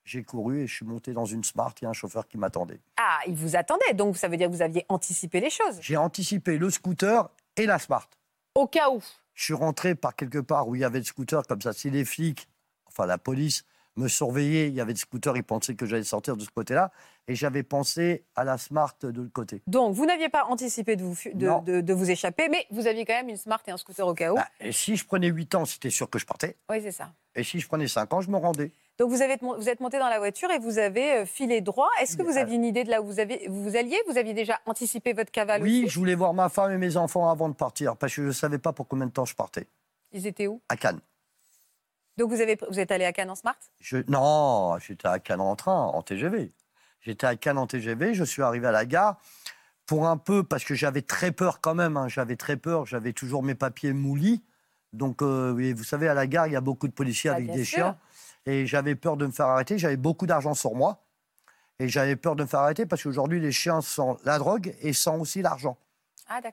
[0.08, 1.74] J'ai couru et je suis monté dans une Smart.
[1.82, 2.80] Il y a un chauffeur qui m'attendait.
[2.96, 5.76] Ah, il vous attendait, donc ça veut dire que vous aviez anticipé les choses.
[5.82, 7.28] J'ai anticipé le scooter
[7.58, 8.08] et la Smart.
[8.54, 9.00] Au cas où.
[9.34, 11.90] Je suis rentré par quelque part où il y avait le scooter, comme ça, si
[11.90, 12.48] les flics,
[12.86, 13.64] enfin la police,
[13.96, 16.92] me surveillaient, il y avait le scooter, ils pensaient que j'allais sortir de ce côté-là,
[17.26, 19.62] et j'avais pensé à la Smart de l'autre côté.
[19.66, 23.28] Donc vous n'aviez pas anticipé de vous, de vous échapper, mais vous aviez quand même
[23.28, 24.36] une Smart et un scooter au cas où.
[24.36, 27.12] Bah, et si je prenais 8 ans, c'était sûr que je partais, Oui, c'est ça.
[27.34, 28.72] et si je prenais 5 ans, je me rendais.
[28.98, 31.88] Donc vous, avez, vous êtes monté dans la voiture et vous avez euh, filé droit.
[32.00, 33.96] Est-ce que vous aviez une idée de là où vous, avez, vous alliez?
[34.08, 37.30] Vous aviez déjà anticipé votre cavale Oui, je voulais voir ma femme et mes enfants
[37.30, 39.68] avant de partir, parce que je ne savais pas pour combien de temps je partais.
[40.12, 40.60] Ils étaient où?
[40.68, 41.00] À Cannes.
[42.16, 43.54] Donc vous, avez, vous êtes allé à Cannes en Smart?
[43.80, 46.50] Je- Non, j'étais à Cannes en train, en TGV.
[47.00, 49.20] J'étais à Cannes en TGV, je suis arrivé à la gare
[49.86, 53.12] pour un peu, parce que j'avais très peur quand même, hein, j'avais très peur, j'avais
[53.12, 54.42] toujours mes papiers moulis.
[54.92, 57.34] Donc, euh, oui, vous savez, à la gare, il y a beaucoup de policiers Ah,
[57.34, 57.78] avec des sûr.
[57.78, 57.98] chiens.
[58.48, 61.04] Et j'avais peur de me faire arrêter, j'avais beaucoup d'argent sur moi.
[61.78, 64.94] Et j'avais peur de me faire arrêter parce qu'aujourd'hui, les chiens sentent la drogue et
[64.94, 65.76] sentent aussi l'argent.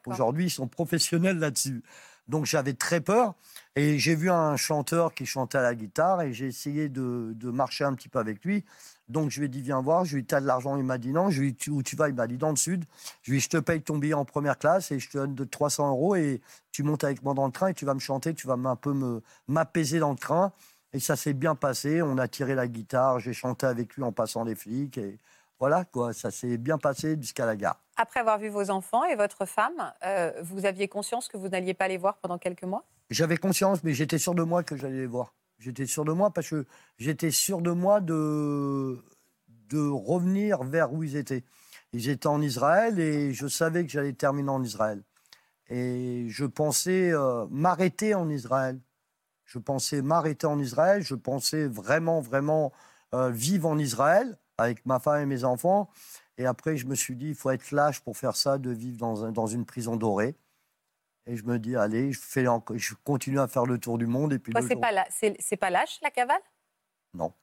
[0.10, 0.14] Ah.
[0.14, 1.84] Aujourd'hui, ils sont professionnels là-dessus.
[2.28, 3.34] Donc j'avais très peur.
[3.78, 7.50] Et j'ai vu un chanteur qui chantait à la guitare et j'ai essayé de, de
[7.50, 8.66] marcher un petit peu avec lui.
[9.08, 10.04] Donc je lui ai dit, viens voir.
[10.06, 10.76] Je lui ai dit, t'as de l'argent?
[10.78, 11.30] Il m'a dit non.
[11.30, 12.10] Je lui ai dit, où tu vas?
[12.10, 12.84] Il m'a dit, dans le sud.
[13.22, 15.18] Je lui ai dit, je te paye ton billet en première classe et je te
[15.18, 17.94] donne de 300 euros et tu montes avec moi dans le train et tu vas
[17.94, 20.52] me chanter, tu vas un peu me- m'apaiser dans le train.
[20.96, 22.02] Et ça s'est bien passé.
[22.02, 24.98] On a tiré la guitare, j'ai chanté avec lui en passant les flics.
[24.98, 25.20] Et
[25.60, 27.82] voilà, quoi, ça s'est bien passé jusqu'à la gare.
[27.98, 31.74] Après avoir vu vos enfants et votre femme, euh, vous aviez conscience que vous n'alliez
[31.74, 32.86] pas les voir pendant quelques mois?
[33.10, 35.34] J'avais conscience, mais j'étais sûr de moi que j'allais les voir.
[35.60, 36.66] J'étais sûr de moi parce que
[36.98, 39.04] j'étais sûr de moi de,
[39.68, 41.44] de revenir vers où ils étaient.
[41.92, 45.04] Ils étaient en Israël et je savais que j'allais terminer en Israël.
[45.68, 48.80] Et je pensais euh, m'arrêter en Israël.
[49.46, 51.02] Je pensais m'arrêter en Israël.
[51.04, 52.74] Je pensais vraiment, vraiment
[53.14, 55.90] euh, vivre en Israël avec ma femme et mes enfants.
[56.38, 58.98] Et après, je me suis dit, il faut être lâche pour faire ça, de vivre
[58.98, 60.36] dans, un- dans une prison dorée.
[61.28, 64.06] Et je me dis, allez, je, fais encore- je continue à faire le tour du
[64.08, 64.34] monde.
[64.34, 66.42] Et puis c'est pas, la- c'est- c'est pas lâche, la cavale?
[67.14, 67.34] Non,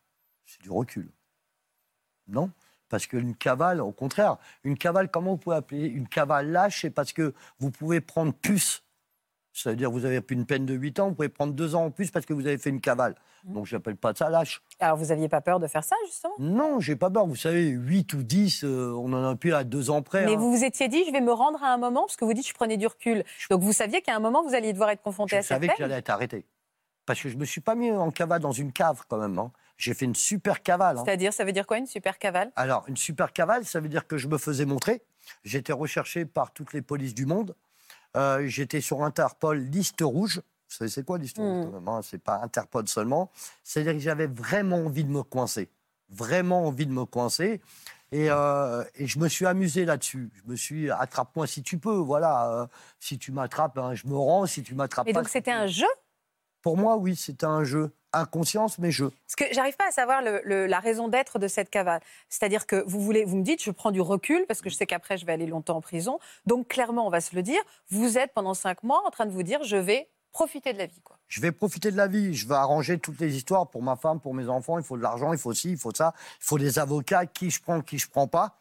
[0.45, 1.11] c'est du recul.
[2.29, 2.51] Non,
[2.89, 6.83] parce qu'une cavale, au contraire, une cavale, comment vous pouvez appeler une cavale lâche?
[6.83, 8.82] C'est parce que vous pouvez prendre plus.
[9.55, 11.75] Ça veut dire que vous avez une peine de 8 ans, vous pouvez prendre 2
[11.75, 13.15] ans en plus parce que vous avez fait une cavale.
[13.45, 13.53] Mmh.
[13.53, 14.63] Donc je n'appelle pas ça lâche.
[14.81, 16.33] Alors, vous aviez pas peur de faire ça, justement?
[16.39, 17.27] Non, j'ai pas peur.
[17.27, 20.25] Vous savez, 8 ou 10, euh, on en a plus à 2 ans près.
[20.25, 20.37] Mais hein.
[20.39, 22.49] vous vous étiez dit, je vais me rendre à un moment, parce que vous dites,
[22.49, 23.25] je prenais du recul.
[23.51, 25.67] Donc, vous saviez qu'à un moment, vous alliez devoir être confronté Je à cette savais
[25.67, 25.77] que peine?
[25.81, 26.47] j'allais être arrêté.
[27.05, 29.39] Parce que je ne me suis pas mis en cavale dans une cave quand même.
[29.39, 29.51] hein.
[29.77, 30.97] J'ai fait une super cavale.
[30.99, 31.03] hein.
[31.05, 32.53] C'est-à-dire, ça veut dire quoi, une super cavale?
[32.57, 35.03] Alors, une super cavale, ça veut dire que je me faisais montrer.
[35.45, 37.55] J'étais recherché par toutes les polices du monde.
[38.17, 40.37] Euh, J'étais sur Interpol liste rouge.
[40.39, 41.71] Vous savez, c'est quoi liste rouge Mm.
[41.73, 42.01] même, hein?
[42.03, 43.31] C'est pas Interpol seulement.
[43.63, 45.69] C'est-à-dire que j'avais vraiment envie de me coincer.
[46.09, 47.61] Vraiment envie de me coincer.
[48.11, 50.31] Et, euh, et je me suis amusé là-dessus.
[50.35, 51.97] Je me suis attrape-moi si tu peux.
[51.97, 52.51] Voilà.
[52.53, 52.67] euh,
[53.01, 54.45] si tu m'attrapes, hein, je me rends.
[54.47, 55.13] Si tu m'attrapes pas.
[55.21, 55.87] donc, si c'était un jeu?
[56.61, 57.91] Pour moi, oui, c'était un jeu.
[58.13, 59.11] Inconscience, mais jeu.
[59.27, 62.01] Parce que j'arrive pas à savoir le- le- la raison d'être de cette cavale.
[62.29, 64.87] C'est-à-dire que vous voulez, vous me dites, je prends du recul parce que je sais
[64.87, 66.19] qu'après je vais aller longtemps en prison.
[66.47, 69.31] Donc clairement, on va se le dire, vous êtes pendant cinq mois en train de
[69.33, 71.17] vous dire, je vais profiter de la vie, quoi.
[71.29, 72.35] Je vais profiter de la vie.
[72.35, 74.79] Je vais arranger toutes les histoires pour ma femme, pour mes enfants.
[74.79, 76.13] Il faut de l'argent, il faut ci, il faut ça.
[76.41, 78.59] Il faut des avocats, qui je prends, qui je prends pas.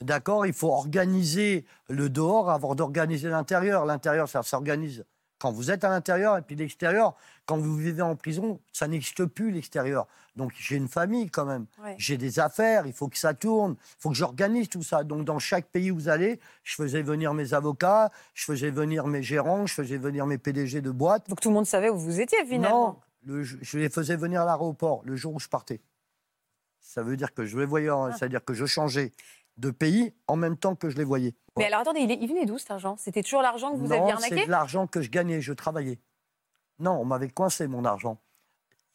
[0.00, 0.44] D'accord?
[0.46, 3.84] Il faut organiser le dehors avant d'organiser l'intérieur.
[3.86, 5.04] L'intérieur, ça s'organise
[5.44, 6.38] quand vous êtes à l'intérieur.
[6.38, 10.06] Et puis l'extérieur, quand vous vivez en prison, ça n'existe plus l'extérieur.
[10.36, 11.66] Donc j'ai une famille quand même.
[11.82, 11.94] Ouais.
[11.98, 15.04] J'ai des affaires, il faut que ça tourne, il faut que j'organise tout ça.
[15.04, 19.06] Donc dans chaque pays où vous allez, je faisais venir mes avocats, je faisais venir
[19.06, 21.28] mes gérants, je faisais venir mes PDG de boîte.
[21.28, 23.02] Donc tout le monde savait où vous étiez finalement.
[23.26, 25.82] Non, le- je les faisais venir à l'aéroport le jour où je partais.
[26.80, 28.10] Ça veut dire que je les voyais, Ah.
[28.16, 29.12] c'est-à-dire que je changeais
[29.56, 31.34] de pays en même temps que je les voyais.
[31.56, 32.96] Mais alors attendez, il, est- il venait d'où cet argent?
[32.98, 35.52] C'était toujours l'argent que vous non, aviez c'est arnaqué de l'argent que je gagnais, je
[35.52, 35.98] travaillais.
[36.80, 38.18] Non, on m'avait coincé mon argent.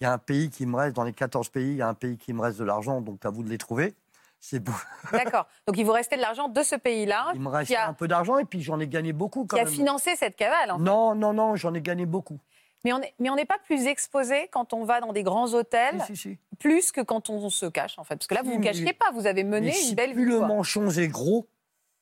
[0.02, 1.88] Il y a un pays qui me reste, dans les 14 pays, il y a
[1.88, 3.96] un pays qui me reste de l'argent, donc à vous de les trouver.
[4.42, 4.72] C'est beau.
[5.12, 5.48] D'accord.
[5.68, 8.08] Donc il vous restait de l'argent de ce pays-là Il me restait a, un peu
[8.08, 9.74] d'argent et puis j'en ai gagné beaucoup quand qui a même.
[9.74, 10.72] financé cette cavale.
[10.72, 10.84] en fait.
[10.84, 12.40] Non, non, non, j'en ai gagné beaucoup.
[12.86, 12.94] Mais
[13.30, 16.38] on n'est pas plus exposé quand on va dans des grands hôtels, Si, si, si.
[16.60, 18.16] plus que quand on se cache en fait.
[18.16, 20.32] Parce que là, vous ne vous cachiez pas, vous avez mené une belle plus vie.
[20.32, 20.48] le quoi.
[20.48, 21.48] manchon est gros,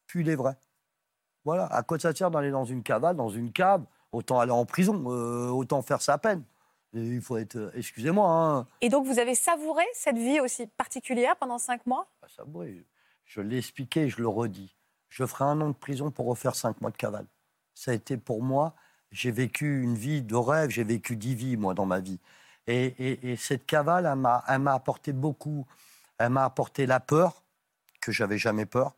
[0.05, 0.55] plus il est vrai.
[1.45, 1.65] Voilà.
[1.67, 3.83] À quoi ça sert d'aller dans une cavale, dans une cave?
[4.11, 6.43] Autant aller en prison, euh, autant faire sa peine.
[6.93, 7.57] Et il faut être.
[7.57, 8.67] euh, Excusez-moi, hein.
[8.81, 12.07] Et donc vous avez savouré cette vie aussi particulière pendant cinq mois?
[12.27, 12.85] Sabrer.
[13.25, 14.75] Je l'ai expliqué, je le redis.
[15.09, 17.25] Je ferai un an de prison pour refaire cinq mois de cavale.
[17.73, 18.73] Ça a été pour moi.
[19.11, 22.19] J'ai vécu une vie de rêve, j'ai vécu dix vies, moi, dans ma vie.
[22.67, 25.65] Et, et- et cette cavale, elle m'a apporté beaucoup.
[26.17, 27.43] Elle m'a apporté la peur,
[28.01, 28.95] que j'avais jamais peur.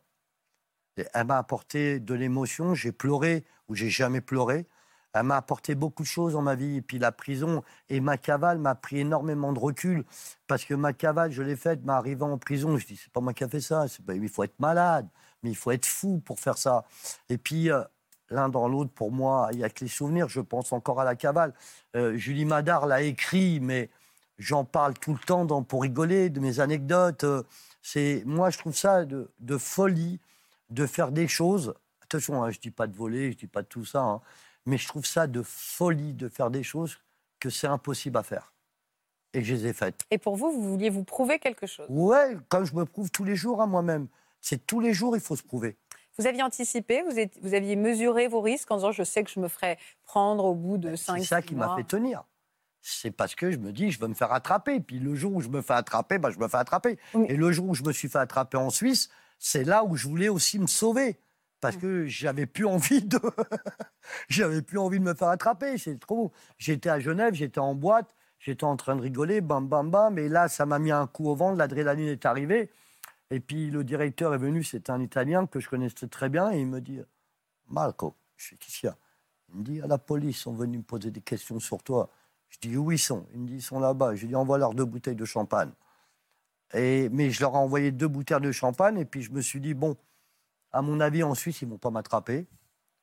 [0.96, 2.74] Et elle m'a apporté de l'émotion.
[2.74, 4.66] J'ai pleuré ou j'ai jamais pleuré.
[5.12, 6.76] Elle m'a apporté beaucoup de choses dans ma vie.
[6.76, 10.04] Et puis la prison et ma cavale m'a pris énormément de recul.
[10.46, 13.20] Parce que ma cavale, je l'ai faite, mais arrivant en prison, je dis, c'est pas
[13.20, 13.86] moi qui a fait ça.
[14.06, 15.08] Pas- Il faut être malade,
[15.42, 16.84] mais il faut être fou pour faire ça.
[17.28, 17.82] Et puis, euh,
[18.30, 20.28] l'un dans l'autre, pour moi, il y a que les souvenirs.
[20.28, 21.52] Je pense encore à la cavale.
[21.96, 23.90] Euh, Julie Madar l'a écrit, mais
[24.38, 27.24] j'en parle tout le temps dans- pour rigoler de mes anecdotes.
[27.24, 27.42] Euh,
[27.82, 30.20] C'est Moi, je trouve ça de, de folie
[30.68, 31.72] de faire des choses.
[32.02, 34.02] Attention, hein, je dis pas de voler, je dis pas de tout ça.
[34.02, 34.20] hein,
[34.66, 36.98] mais je trouve ça de folie de faire des choses
[37.40, 38.52] que c'est impossible à faire.
[39.32, 40.02] Et je les ai faites.
[40.10, 41.86] Et pour vous, vous vouliez vous prouver quelque chose?
[41.88, 44.08] Ouais, comme je me prouve tous les jours à moi-même.
[44.42, 45.76] C'est tous les jours, il faut se prouver.
[46.20, 49.30] Vous aviez anticipé, vous, êtes- vous aviez mesuré vos risques en disant je sais que
[49.30, 52.24] je me ferai prendre au bout de 5 C'est ça qui m'a fait tenir.
[52.82, 54.80] C'est parce que je me dis, je veux me faire attraper.
[54.80, 56.98] Puis le jour où je me fais attraper, bah, je me fais attraper.
[57.14, 57.26] Oui.
[57.28, 60.06] Et le jour où je me suis fait attraper en Suisse, c'est là où je
[60.08, 61.18] voulais aussi me sauver.
[61.60, 63.18] Parce que j'avais plus envie de,
[64.28, 65.76] j'avais plus envie de me faire attraper.
[65.78, 66.32] C'est trop.
[66.58, 70.18] J'étais à Genève, j'étais en boîte, j'étais en train de rigoler, bam, bam, bam.
[70.18, 71.58] Et là, ça m'a mis un coup au ventre.
[71.58, 72.70] L'adrénaline est arrivée.
[73.30, 74.62] Et puis le directeur est venu.
[74.64, 76.50] C'était un Italien que je connaissais très bien.
[76.52, 77.00] Et il me dit,
[77.68, 78.86] Marco, je suis qu'est-ce
[79.50, 82.10] Il me dit, la police sont venus me poser des questions sur toi.
[82.50, 83.26] Je dis où ils sont?
[83.32, 84.16] Il me dit ils sont là-bas.
[84.16, 85.70] Je dis envoie-leur deux bouteilles de champagne.
[86.74, 89.60] Et, mais je leur ai envoyé deux bouteilles de champagne et puis je me suis
[89.60, 89.96] dit bon,
[90.72, 92.46] à mon avis en Suisse ils vont pas m'attraper.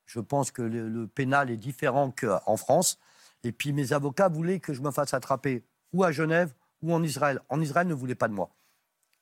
[0.05, 2.99] Je pense que le, le pénal est différent qu'en France.
[3.43, 5.63] Et puis mes avocats voulaient que je me fasse attraper
[5.93, 7.41] ou à Genève ou en Israël.
[7.49, 8.49] En Israël, ils ne voulaient pas de moi.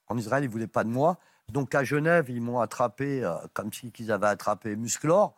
[0.08, 1.18] En Israël, ils ne voulaient pas de moi.
[1.52, 5.36] Donc à Genève, ils m'ont attrapé euh, comme si qu'ils avaient attrapé Musclor.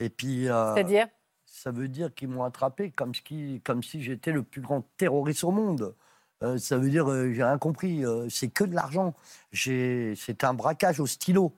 [0.00, 0.48] Et puis.
[0.48, 1.08] euh, C'est-à-dire?
[1.46, 5.44] ça veut dire qu'ils m'ont attrapé comme, qui- comme si j'étais le plus grand terroriste
[5.44, 5.94] au monde.
[6.42, 9.14] Euh, ça veut dire, j'ai rien compris, c'est que de l'argent.
[9.52, 11.54] C'est un braquage au stylo.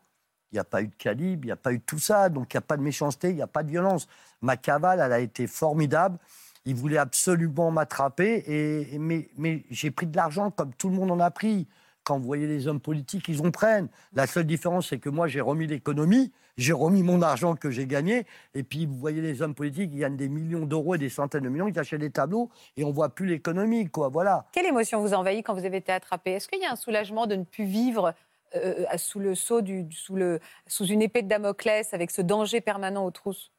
[0.52, 2.28] Il n'y a pas eu de calibre, il n'y a pas eu de tout ça,
[2.28, 4.06] donc il n'y a pas de méchanceté, il n'y a pas de violence.
[4.42, 6.18] Ma cavale, elle a été formidable.
[6.64, 10.94] Ils voulaient absolument m'attraper, et, et- mais, mais j'ai pris de l'argent comme tout le
[10.96, 11.66] monde en a pris.
[12.04, 13.88] Quand vous voyez les hommes politiques, ils en prennent.
[14.12, 17.86] La seule différence, c'est que moi, j'ai remis l'économie, j'ai remis mon argent que j'ai
[17.86, 21.08] gagné, et puis vous voyez les hommes politiques, ils gagnent des millions d'euros et des
[21.08, 24.10] centaines de millions, ils achètent des tableaux, et on voit plus l'économie, quoi.
[24.10, 24.46] Voilà.
[24.52, 26.32] Quelle émotion vous envahit quand vous avez été attrapé?
[26.32, 28.14] Est-ce qu'il y a un soulagement de ne plus vivre
[28.54, 32.60] euh, sous le sceau du, sous, le, sous une épée de Damoclès avec ce danger
[32.60, 33.50] permanent aux trousses?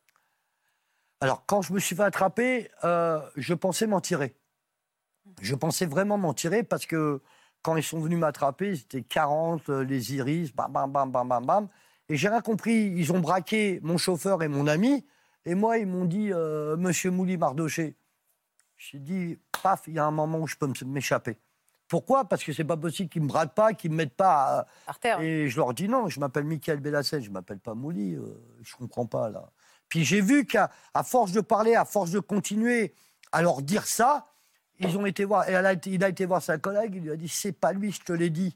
[1.19, 4.35] Alors, quand je me suis fait attraper, euh, je pensais m'en tirer.
[5.41, 7.21] Je pensais vraiment m'en tirer parce que
[7.65, 11.43] quand ils sont venus m'attraper, c'était 40, euh, les iris, bam, bam, bam, bam, bam,
[11.43, 11.67] bam.
[12.09, 12.93] Et j'ai rien compris.
[12.95, 15.03] Ils ont braqué mon chauffeur et mon ami.
[15.45, 17.95] Et moi, ils m'ont dit, euh, Monsieur Mouli Mardoché.
[18.77, 21.39] J'ai dit, paf, il y a un moment où je peux m'échapper.
[21.87, 22.25] Pourquoi?
[22.25, 24.59] Parce que c'est pas possible qu'ils me braquent pas, qu'ils me mettent pas.
[24.59, 27.73] à- par terre et je leur dis non, je m'appelle Michael Bellassel, je m'appelle pas
[27.73, 28.21] Mouli, euh,
[28.61, 29.49] je comprends pas là.
[29.89, 32.93] Puis j'ai vu qu'à à force de parler, à force de continuer
[33.31, 34.27] à leur dire ça,
[34.79, 37.03] ils ont été voir, et elle a été- il a été voir sa collègue, il
[37.03, 38.55] lui a dit c'est pas lui, je te l'ai dit.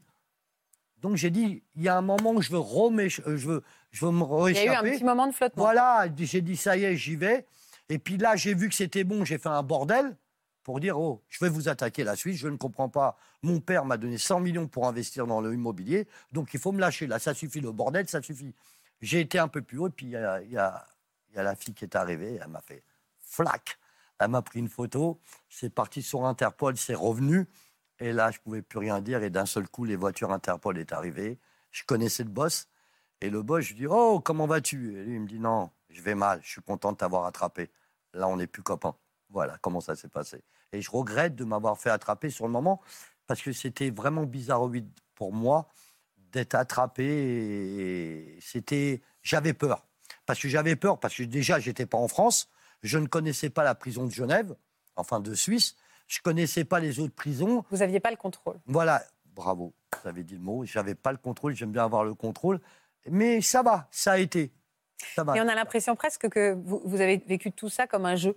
[0.98, 4.04] Donc j'ai dit, il y a un moment où je veux, euh, je veux, je
[4.04, 5.62] veux me Il y a eu un petit moment de flottement.
[5.64, 7.46] Voilà, j'ai dit ça y est, j'y vais.
[7.88, 10.16] Et puis là, j'ai vu que c'était bon, j'ai fait un bordel
[10.62, 13.16] pour dire oh, je vais vous attaquer la Suisse, je ne comprends pas.
[13.42, 17.06] Mon père m'a donné 100 millions pour investir dans l'immobilier, donc il faut me lâcher
[17.06, 18.54] là, ça suffit le bordel, ça suffit.
[19.00, 20.58] J'ai été un peu plus haut, et puis y y
[21.32, 22.82] il y a la fille qui est arrivée, elle m'a fait
[23.20, 23.78] flac.
[24.20, 27.48] Elle m'a pris une photo, c'est parti sur Interpol, c'est revenu.
[27.98, 29.22] Et là, je pouvais plus rien dire.
[29.22, 31.38] Et d'un seul coup, les voitures Interpol est arrivées.
[31.70, 32.68] Je connaissais le boss.
[33.22, 34.98] Et le boss, je lui dis Oh, comment vas-tu?
[34.98, 36.40] Et lui, il me dit Non, je vais mal.
[36.42, 37.70] Je suis content de t'avoir attrapé.
[38.12, 38.94] Là, on n'est plus copains.
[39.30, 40.42] Voilà comment ça s'est passé.
[40.72, 42.80] Et je regrette de m'avoir fait attraper sur le moment
[43.26, 45.68] parce que c'était vraiment bizarroïde pour moi
[46.16, 48.36] d'être attrapé.
[48.40, 49.86] C'était, j'avais peur
[50.26, 52.50] parce que j'avais peur parce que déjà, j'étais pas en France.
[52.82, 54.54] Je ne connaissais pas la prison de Genève,
[54.96, 55.76] enfin de Suisse.
[56.06, 57.64] Je connaissais pas les autres prisons.
[57.70, 58.58] Vous n'aviez pas le contrôle.
[58.66, 60.64] Voilà, bravo, vous avez dit le mot.
[60.64, 62.60] J'avais pas le contrôle, j'aime bien avoir le contrôle.
[63.06, 64.52] Mais ça va, ça a été.
[65.14, 65.36] Ça va.
[65.36, 68.36] Et on a l'impression presque que vous, vous avez vécu tout ça comme un jeu.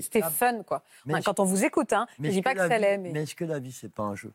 [0.00, 0.82] C'était ah, fun, quoi.
[1.04, 2.96] mais Enfin, est-ce- quand on vous écoute, hein, je ne dis pas que ça l'est,
[2.96, 3.10] mais...
[3.12, 4.32] Mais est-ce que la vie, c'est pas un jeu?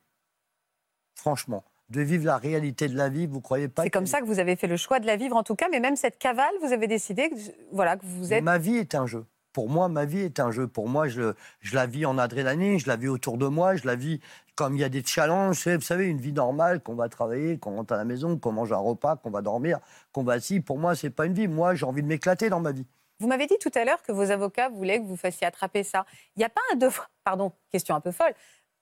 [1.16, 4.26] Franchement, de vivre la réalité de la vie, vous croyez pas c'est comme ça que
[4.26, 5.68] vous avez fait le choix de la vivre, en tout cas.
[5.72, 7.36] Mais même cette cavale, vous avez décidé que,
[7.72, 8.44] voilà, que vous êtes...
[8.44, 9.26] Ma vie est un jeu.
[9.54, 10.68] Pour moi, ma vie est un jeu.
[10.68, 13.88] Pour moi, je, je la vis en adrénaline, je la vis autour de moi, je
[13.88, 14.20] la vis
[14.54, 15.68] comme il y a des challenges.
[15.68, 18.72] Vous savez, une vie normale, qu'on va travailler, qu'on rentre à la maison, qu'on mange
[18.72, 19.80] un repas, qu'on va dormir,
[20.12, 20.60] qu'on va assis.
[20.60, 21.48] Pour moi, c'est pas une vie.
[21.48, 22.86] Moi, j'ai envie de m'éclater dans ma vie.
[23.22, 26.06] Vous m'avez dit tout à l'heure que vos avocats voulaient que vous fassiez attraper ça.
[26.36, 27.10] Il n'y a pas un devoir...
[27.26, 28.34] Pardon, question un peu folle.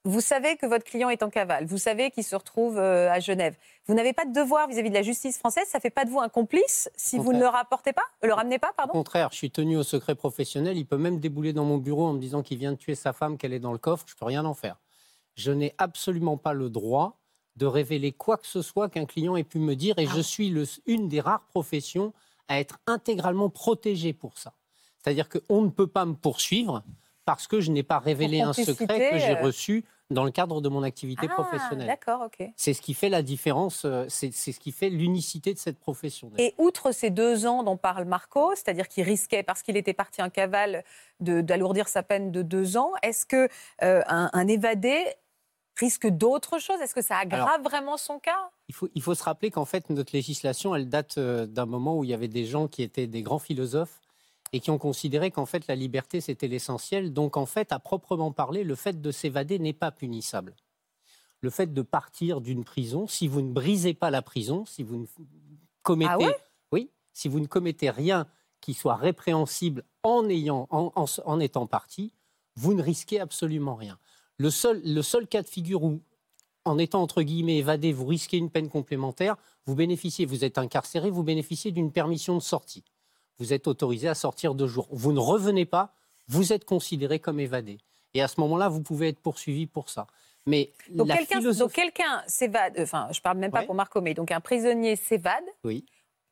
[0.04, 1.66] Vous savez que votre client est en cavale.
[1.66, 3.58] Vous savez qu'il se retrouve euh, à Genève.
[3.88, 5.66] Vous n'avez pas de devoir vis-à-vis de la justice française.
[5.68, 8.04] Ça ne fait pas de vous un complice si Au vous ne le rapportez pas,
[8.24, 10.78] le ramenez pas, Au pardon contraire, je suis tenu au secret professionnel.
[10.78, 13.12] Il peut même débouler dans mon bureau en me disant qu'il vient de tuer sa
[13.12, 14.06] femme, qu'elle est dans le coffre.
[14.08, 14.78] Je peux rien en faire.
[15.36, 17.18] Je n'ai absolument pas le droit
[17.58, 19.98] de révéler quoi que ce soit qu'un client ait pu me dire.
[20.00, 20.14] Et Ah.
[20.16, 22.14] je suis le- une des rares professions
[22.48, 24.54] à être intégralement protégée pour ça.
[25.04, 26.84] C'est-à-dire qu'on ne peut pas me poursuivre
[27.28, 29.42] parce que je n'ai pas révélé un secret que j'ai euh.
[29.42, 31.88] reçu dans le cadre de mon activité Ah, professionnelle.
[31.88, 32.48] D'accord, ok.
[32.56, 36.32] C'est ce qui fait la différence, euh, c'est ce qui fait l'unicité de cette profession.
[36.38, 40.22] Et outre ces deux ans dont parle Marco, c'est-à-dire qu'il risquait, parce qu'il était parti
[40.22, 40.86] en cavale,
[41.20, 43.50] d'alourdir sa peine de deux ans, est-ce que
[43.84, 45.04] euh, un, un évadé
[45.76, 48.52] risque d'autres choses Est-ce que ça aggrave vraiment son cas?
[48.70, 52.06] Il faut, il faut se rappeler qu'en fait, notre législation, elle date d'un moment où
[52.06, 54.00] il y avait des gens qui étaient des grands philosophes
[54.54, 57.14] et qui ont considéré qu'en fait, la liberté, c'était l'essentiel.
[57.14, 60.56] Donc, en fait, à proprement parler, le fait de s'évader n'est pas punissable.
[61.42, 64.98] Le fait de partir d'une prison, si vous ne brisez pas la prison, si vous
[64.98, 65.06] ne
[65.84, 66.36] commettez, Ah ouais?
[66.72, 68.28] Oui, si vous ne commettez rien
[68.62, 72.14] qui soit répréhensible en, ayant, en, en- en étant parti,
[72.56, 74.00] vous ne risquez absolument rien.
[74.38, 76.02] Le seul, le seul cas de figure où,
[76.66, 81.12] en étant entre guillemets évadé, vous risquez une peine complémentaire, vous bénéficiez, vous êtes incarcéré,
[81.12, 82.84] vous bénéficiez d'une permission de sortie.
[83.40, 84.88] Vous êtes autorisé à sortir deux jours.
[84.92, 85.94] Vous ne revenez pas,
[86.28, 87.78] vous êtes considéré comme évadé.
[88.14, 90.08] Et à ce moment-là, vous pouvez être poursuivi pour ça.
[90.46, 91.82] Mais Donc quelqu'un philosophie-
[92.28, 93.66] s'évade, enfin je parle même pas Ouais.
[93.66, 95.86] pour Marco, mais donc un prisonnier s'évade, Oui,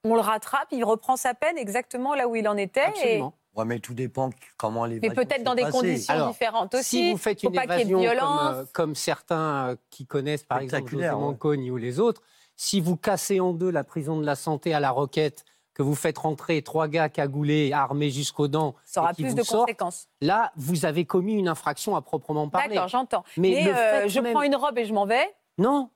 [0.06, 2.80] on le rattrape, il reprend sa peine exactement là où il en était.
[2.80, 3.34] et- absolument.
[3.56, 6.84] Ouais, mais tout dépend comment les Mais peut-être dans des conditions Alors, différentes aussi.
[6.84, 8.54] Si vous faites une évasion comme, violence.
[8.56, 11.12] euh, comme certains euh, qui connaissent, par exemple, José ouais.
[11.12, 12.22] Manconi ou les autres,
[12.58, 15.94] si vous cassez en deux la prison de la santé à la Roquette, que vous
[15.94, 19.44] faites rentrer trois gars cagoulés, armés jusqu'aux dents, Ça aura et qui plus vous de
[19.44, 20.08] conséquences.
[20.22, 22.74] là, vous avez commis une infraction à proprement parler.
[22.76, 23.24] D'accord, j'entends.
[23.38, 25.36] Mais Mais, le euh, fait je même- prends une robe et je m'en vais.
[25.60, 25.90] Non,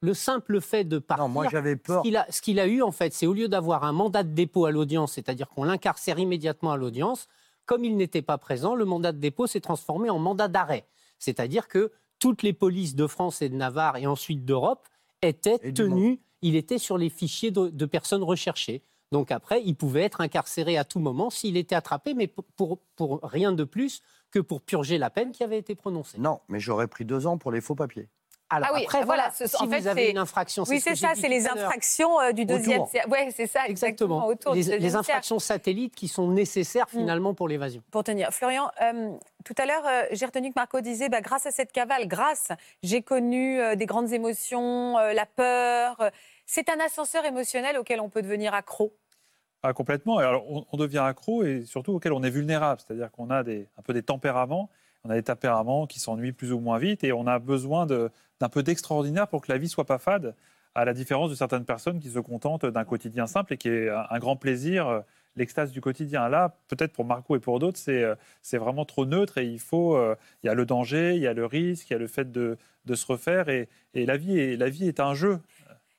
[0.00, 1.24] le simple fait de partir.
[1.24, 2.02] Non, moi j'avais Ce peur.
[2.02, 4.32] qu'il a, ce qu'il a eu, en fait, c'est au lieu d'avoir un mandat de
[4.34, 7.26] dépôt à l'audience, c'est-à-dire qu'on l'incarcère immédiatement à l'audience,
[7.64, 10.86] comme il n'était pas présent, le mandat de dépôt s'est transformé en mandat d'arrêt.
[11.18, 14.88] C'est-à-dire que toutes les polices de France et de Navarre et ensuite d'Europe
[15.22, 18.82] étaient Et tenues, il était sur les fichiers de, de personnes recherchées.
[19.12, 22.78] Donc après, il pouvait être incarcéré à tout moment s'il était attrapé, mais pour, pour,
[22.96, 26.18] pour rien de plus que pour purger la peine qui avait été prononcée.
[26.18, 28.08] Non, mais j'aurais pris deux ans pour les faux papiers.
[28.54, 30.78] Alors Ah oui, après, voilà, ce- si en fait, vous avez c'est- une infraction, Oui,
[30.78, 32.82] ce c'est ça, c'est les infractions euh, du deuxième.
[32.82, 34.16] Oui, c'est ça, exactement.
[34.18, 34.26] Exactement.
[34.26, 36.98] autour du les, infractions satellites qui sont nécessaires Mm.
[36.98, 37.82] finalement pour l'évasion.
[37.90, 38.30] Pour tenir.
[38.30, 39.10] Florian, euh,
[39.46, 42.48] tout à l'heure, euh, j'ai retenu que Marco disait, bah, grâce à cette cavale, grâce,
[42.82, 46.10] j'ai connu euh, des grandes émotions, euh, la peur.
[46.52, 48.94] C'est un ascenseur émotionnel auquel on peut devenir accro.
[49.62, 50.18] Ah, complètement.
[50.18, 52.82] Alors, on, devient accro et surtout auquel on est vulnérable.
[52.86, 54.68] C'est-à-dire qu'on a un peu des tempéraments.
[55.04, 58.48] On a des tempéraments qui s'ennuient plus ou moins vite et on a besoin d'un
[58.50, 60.34] peu d'extraordinaire pour que la vie soit pas fade,
[60.74, 63.88] à la différence de certaines personnes qui se contentent d'un quotidien simple et qui est
[63.88, 65.00] un, grand plaisir, euh,
[65.36, 66.28] l'extase du quotidien.
[66.28, 68.14] Là, peut-être pour Marco et pour d'autres, c'est euh,
[68.52, 71.88] vraiment trop neutre et euh, Il y a le danger, il y a le risque,
[71.88, 72.58] il y a le fait de,
[72.94, 75.40] se refaire et, la vie est un jeu.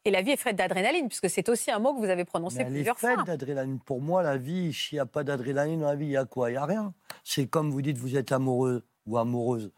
[0.06, 2.58] Et la vie est faite d'adrénaline, puisque c'est aussi un mot que vous avez prononcé
[2.58, 3.24] Mais elle est plusieurs faite fois.
[3.24, 3.80] d'adrénaline.
[3.80, 6.26] Pour moi, la vie, s'il n'y a pas d'adrénaline dans la vie, il y a
[6.26, 6.50] quoi?
[6.50, 6.94] Il n'y a rien.
[7.24, 9.72] C'est comme vous dites, vous êtes amoureux ou amoureuse.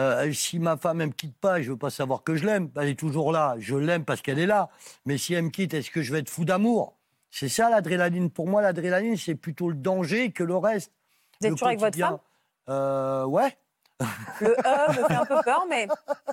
[0.00, 2.70] Euh, si ma femme, elle me quitte pas, je veux pas savoir que je l'aime.
[2.76, 3.54] Elle est toujours là.
[3.58, 4.68] Je l'aime parce qu'elle est là.
[5.06, 6.96] Mais si elle me quitte, est-ce que je vais être fou d'amour?
[7.30, 8.30] C'est ça l'adrénaline.
[8.30, 10.92] Pour moi, l'adrénaline, c'est plutôt le danger que le reste.
[11.40, 12.18] Vous êtes Le toujours avec votre femme?
[12.68, 13.56] Euh, Ouais.
[14.40, 15.88] Le E me fait un peu peur, mais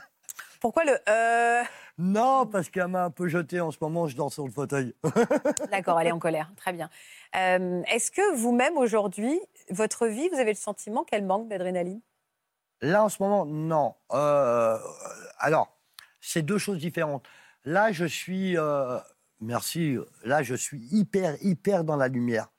[0.62, 1.64] pourquoi le E
[1.98, 4.94] Non, parce qu'elle m'a un peu jeté en ce moment, je dors sur le fauteuil.
[5.72, 6.52] D'accord, elle est en colère.
[6.58, 6.90] Très bien.
[7.38, 12.02] Euh, Est-ce que vous-même, aujourd'hui, votre vie, vous avez le sentiment qu'elle manque d'adrénaline?
[12.82, 13.96] Là, en ce moment, non.
[14.12, 14.78] Euh,
[15.40, 15.74] alors,
[16.20, 17.26] c'est deux choses différentes.
[17.64, 18.58] Là, je suis.
[18.58, 19.00] euh,
[19.40, 19.98] merci.
[20.26, 22.50] Là, je suis hyper, hyper dans la lumière.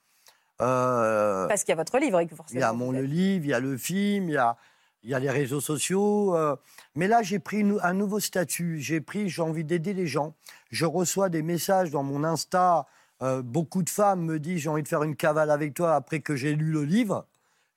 [0.62, 2.61] Euh, Parce qu'il y a votre livre, que il forcément.
[2.61, 4.57] y a mon le livre, il y a le film, il y a,
[5.06, 6.34] il y a les réseaux sociaux.
[6.34, 6.56] euh,
[6.96, 8.80] mais là, j'ai pris un nouveau statut.
[8.80, 10.34] J'ai pris, j'ai envie d'aider les gens.
[10.70, 12.86] Je reçois des messages dans mon Insta.
[13.22, 16.20] euh, beaucoup de femmes me disent j'ai envie de faire une cavale avec toi après
[16.20, 17.26] que j'ai lu le livre.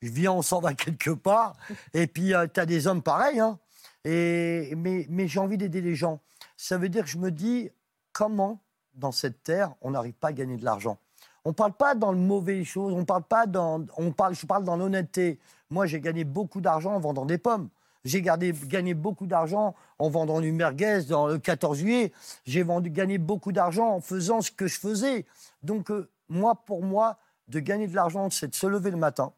[0.02, 1.56] Je viens, on s'en va quelque part.
[1.94, 3.40] Et puis, tu as des hommes pareils.
[3.40, 3.60] Hein.
[4.06, 6.22] Et, mais mais j'ai envie d'aider les gens.
[6.58, 7.70] Ça veut dire que je me dis
[8.12, 8.60] comment,
[8.96, 10.98] dans cette terre, on n'arrive pas à gagner de l'argent?
[11.46, 14.64] On parle pas dans le mauvais choses, on parle pas dans, on parle, je parle
[14.64, 15.40] dans l'honnêteté.
[15.70, 17.70] Moi, j'ai gagné beaucoup d'argent en vendant des pommes.
[18.06, 22.14] J'ai gagné beaucoup d'argent en vendant du merguez dans le 14 juillet.
[22.46, 25.26] J'ai gagné beaucoup d'argent en faisant ce que je faisais.
[25.64, 27.18] Donc, euh, moi, pour moi,
[27.50, 29.34] de gagner de l'argent, c'est de se lever le matin,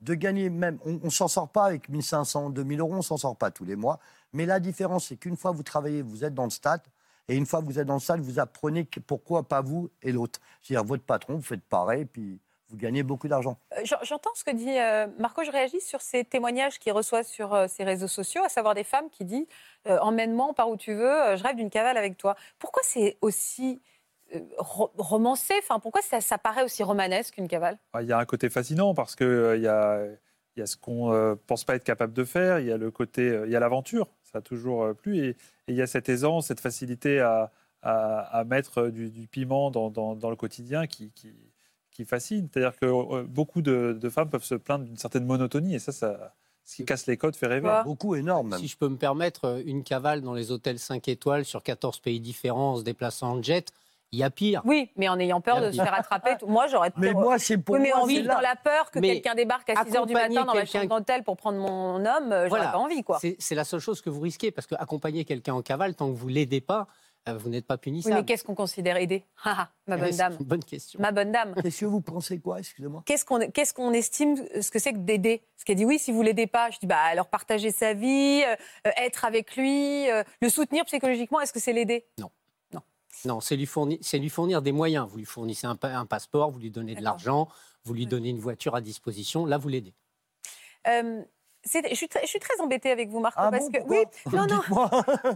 [0.00, 0.78] de gagner même.
[0.84, 3.76] On, ne s'en sort pas avec 1500, 2000 euros, on s'en sort pas tous les
[3.76, 4.00] mois.
[4.32, 6.82] Mais la différence, c'est qu'une fois vous travaillez, vous êtes dans le stade.
[7.28, 9.90] Et une fois que vous êtes dans le stade, vous apprenez que pourquoi pas vous
[10.02, 10.40] et l'autre.
[10.62, 13.58] C'est-à-dire votre patron, vous faites pareil, puis vous gagnez beaucoup d'argent.
[13.76, 15.42] Euh, j'en- J'entends ce que dit euh, Marco.
[15.44, 18.84] Je réagis sur ces témoignages qu'il reçoit sur euh, ses réseaux sociaux, à savoir des
[18.84, 19.46] femmes qui disent
[19.86, 22.34] euh, Emmène-moi, par où tu veux, euh, je rêve d'une cavale avec toi.
[22.58, 23.80] Pourquoi c'est aussi
[24.34, 25.54] euh, ro- romancé?
[25.60, 27.78] Enfin, Pourquoi ça, ça paraît aussi romanesque une cavale?
[27.94, 30.04] Ah, Il y a un côté fascinant parce qu'il il y, a,
[30.56, 32.76] il y a ce qu'on ne pense pas être capable de faire, il y a
[32.76, 35.36] le côté, euh, il y a l'aventure, ça a toujours euh, plu, et, et
[35.68, 37.50] il y a cette aisance, cette facilité à,
[37.82, 41.32] à, à mettre du, du piment dans, dans- dans le quotidien qui, qui,
[41.90, 42.48] qui fascine.
[42.52, 45.92] C'est-à-dire que euh, beaucoup de, de femmes peuvent se plaindre d'une certaine monotonie, et ça,
[45.92, 47.66] ça ce qui casse les codes fait rêver.
[47.84, 48.58] Beaucoup, énorme même.
[48.58, 52.00] Si je peux me permettre, euh, une cavale dans les hôtels 5 étoiles sur 14
[52.00, 53.72] pays différents, en se déplaçant en jet,
[54.12, 54.62] il y a pire.
[54.64, 56.36] Oui, mais en ayant peur de se faire attraper.
[56.38, 58.56] tout- Moi, j'aurais Mais peur- moi, c'est pour Oui, mais moi, on vit dans la
[58.56, 61.24] peur que Mais quelqu'un débarque à 6 h du accompagner matin dans ma chambre d'hôtel
[61.24, 62.68] pour prendre mon homme, j'aurais Voilà.
[62.68, 63.18] pas envie, quoi.
[63.20, 66.28] C'est la seule chose que vous risquez, parce qu'accompagner quelqu'un en cavale, tant que vous
[66.28, 66.86] l'aidez pas,
[67.28, 68.14] euh, vous n'êtes pas Oui, punissable.
[68.14, 69.24] mais qu'est-ce qu'on considère aider?
[69.44, 70.36] Ah, ah, Ma bonne dame.
[70.40, 70.98] une bonne question.
[71.00, 71.54] Ma bonne dame.
[71.62, 73.02] Qu'est-ce que vous pensez quoi Excusez-moi?
[73.04, 75.42] Qu'est-ce qu'on estime ce que c'est que d'aider?
[75.56, 78.42] Parce qu'elle dit oui, si vous l'aidez pas, je dis bah alors partager sa vie,
[78.46, 78.54] euh,
[78.86, 82.06] euh, être avec lui, euh, le soutenir psychologiquement, est-ce que c'est l'aider?
[82.18, 82.30] Non,
[83.40, 85.06] c'est lui, fournir, c'est lui fournir des moyens.
[85.08, 87.48] Vous lui fournissez un, pa- un passeport, vous lui donnez de l'argent,
[87.84, 89.46] vous lui donnez une voiture à disposition.
[89.46, 89.94] Là, vous l'aidez.
[90.86, 91.22] Euh,
[91.64, 93.98] je, suis très, je suis très embêtée avec vous, Marco, Ah parce bon, que oui,
[94.32, 94.60] non, non,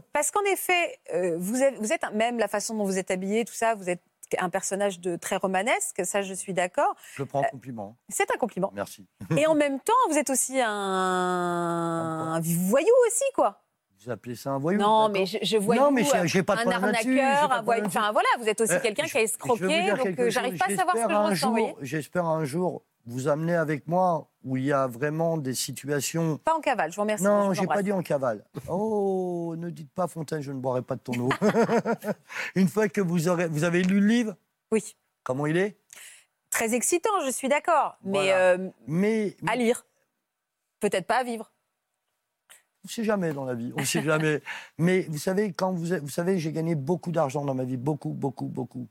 [0.13, 3.11] parce qu'en effet, euh, vous, êtes, vous êtes un- même la façon dont vous êtes
[3.11, 4.03] habillé, tout ça, vous êtes
[4.39, 6.95] un personnage de très romanesque, ça, je suis d'accord.
[7.17, 7.99] Je le prends en compliment.
[8.09, 8.71] C'est un compliment.
[8.75, 9.07] Merci.
[9.37, 13.62] Et en même temps, vous êtes aussi un, un voyou aussi, quoi.
[14.05, 16.69] Vous appelez ça un voyou non, mais je, je vois Non, mais j'ai- pas de
[16.69, 17.85] un arnaqueur, un voyou.
[17.87, 20.77] Enfin voilà, vous êtes aussi Euh, quelqu'un qui a escroqué, donc euh, j'arrive pas à
[20.77, 21.77] savoir ce que je ressens.
[21.83, 26.39] J'espère un jour vous amener avec moi où il y a vraiment des situations.
[26.39, 27.25] Pas en cavale, je vous remercie.
[27.25, 28.45] Non, j'ai pas dit en cavale.
[28.69, 31.29] Oh, ne dites pas Fontaine, je ne boirai pas de ton eau.
[32.57, 34.37] Une fois que vous aurez, vous avez lu le livre,
[34.73, 35.77] Oui, comment il est
[36.51, 39.87] très excitant, je suis d'accord, mais euh, Mais à lire,
[40.81, 41.52] peut-être pas à vivre.
[42.85, 44.43] On ne sait jamais dans la vie, on ne sait jamais.
[44.79, 48.11] Mais vous savez, quand vous, vous savez, j'ai gagné beaucoup d'argent dans ma vie, beaucoup,
[48.11, 48.89] beaucoup, beaucoup.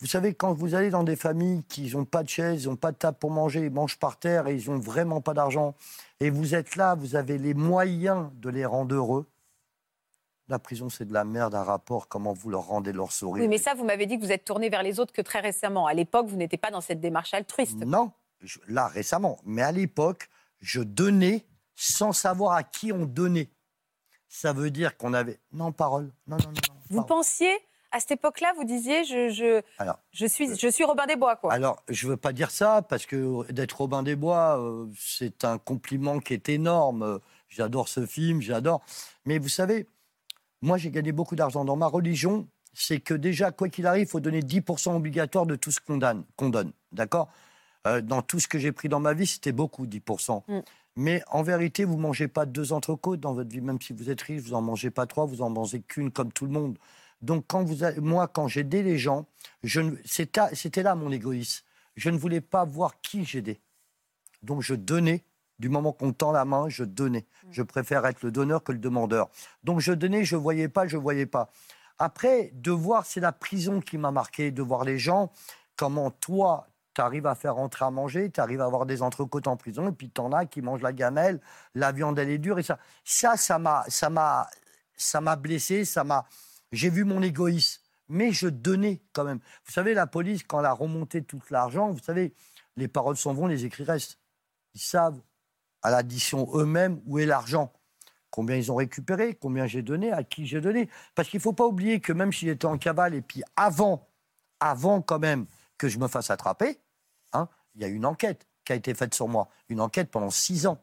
[0.00, 2.76] Vous savez, quand vous allez dans des familles qui n'ont pas de chaise, ils n'ont
[2.76, 5.74] pas de table pour manger, ils mangent par terre et ils n'ont vraiment pas d'argent,
[6.20, 9.26] et vous êtes là, vous avez les moyens de les rendre heureux.
[10.48, 13.42] La prison, c'est de la merde, un rapport, comment vous leur rendez leur sourire.
[13.42, 15.40] Oui, mais ça, vous m'avez dit que vous êtes tourné vers les autres que très
[15.40, 15.86] récemment.
[15.86, 17.78] À l'époque, vous n'étiez pas dans cette démarche altruiste.
[17.86, 18.12] Non,
[18.42, 19.38] je- là récemment.
[19.46, 20.28] Mais à l'époque,
[20.60, 23.50] je donnais sans savoir à qui on donnait.
[24.28, 25.38] Ça veut dire qu'on avait.
[25.52, 26.10] Non, parole.
[26.26, 26.50] Non, non, non.
[26.50, 27.06] non, Vous parole.
[27.08, 27.52] pensiez,
[27.92, 31.36] à cette époque-là, vous disiez, je, je, Alors, je, suis, je suis Robin des Bois,
[31.36, 31.52] quoi.
[31.52, 35.44] Alors, je ne veux pas dire ça parce que d'être Robin des Bois, euh, c'est
[35.44, 37.02] un compliment qui est énorme.
[37.02, 37.18] Euh,
[37.48, 38.82] J'adore ce film, j'adore.
[39.26, 39.86] Mais vous savez,
[40.60, 41.64] moi, j'ai gagné beaucoup d'argent.
[41.64, 45.54] Dans ma religion, c'est que déjà, quoi qu'il arrive, il faut donner 10% obligatoire de
[45.54, 46.24] tout ce qu'on donne.
[46.40, 47.28] donne, D'accord?
[47.86, 50.42] Euh, Dans tout ce que j'ai pris dans ma vie, c'était beaucoup, 10%.
[50.48, 50.58] Mm.
[50.96, 53.60] Mais en vérité, vous ne mangez pas deux entrecôtes dans votre vie.
[53.60, 56.32] Même si vous êtes riche, vous n'en mangez pas trois, vous en mangez qu'une comme
[56.32, 56.78] tout le monde.
[57.22, 59.26] Donc, quand vous moi, quand j'aidais les gens,
[60.04, 61.64] c'était là mon égoïsme.
[61.96, 63.60] Je ne voulais pas voir qui j'aidais.
[64.42, 65.24] Donc, je donnais.
[65.60, 67.26] Du moment qu'on tend la main, je donnais.
[67.52, 69.30] Je préfère être le donneur que le demandeur.
[69.62, 71.50] Donc, je donnais, je ne voyais pas, je ne voyais pas.
[71.98, 75.30] Après, de voir, c'est la prison qui m'a marqué, de voir les gens,
[75.76, 79.46] comment toi, tu arrives à faire rentrer à manger, tu arrives à avoir des entrecôtes
[79.46, 81.40] en prison, et puis tu en as qui mangent la gamelle,
[81.74, 83.84] la viande, elle est dure, et ça, ça, ça m'a,
[84.96, 86.26] ça m'a, blessé, ça m'a,
[86.72, 89.40] j'ai vu mon égoïsme, mais je donnais quand même.
[89.64, 92.34] Vous savez, la police, quand elle a remonté tout l'argent, vous savez,
[92.76, 94.18] les paroles s'en vont, les écrits restent.
[94.74, 95.20] Ils savent
[95.82, 97.72] à l'addition eux-mêmes où est l'argent.
[98.30, 100.88] Combien ils ont récupéré, combien j'ai donné, à qui j'ai donné.
[101.14, 104.08] Parce qu'il ne faut pas oublier que même si j'étais en cavale, et puis avant,
[104.58, 105.46] avant quand même
[105.78, 106.80] que je me fasse attraper,
[107.74, 109.48] il y a une enquête qui a été faite sur moi.
[109.68, 110.78] Une enquête pendant six ans.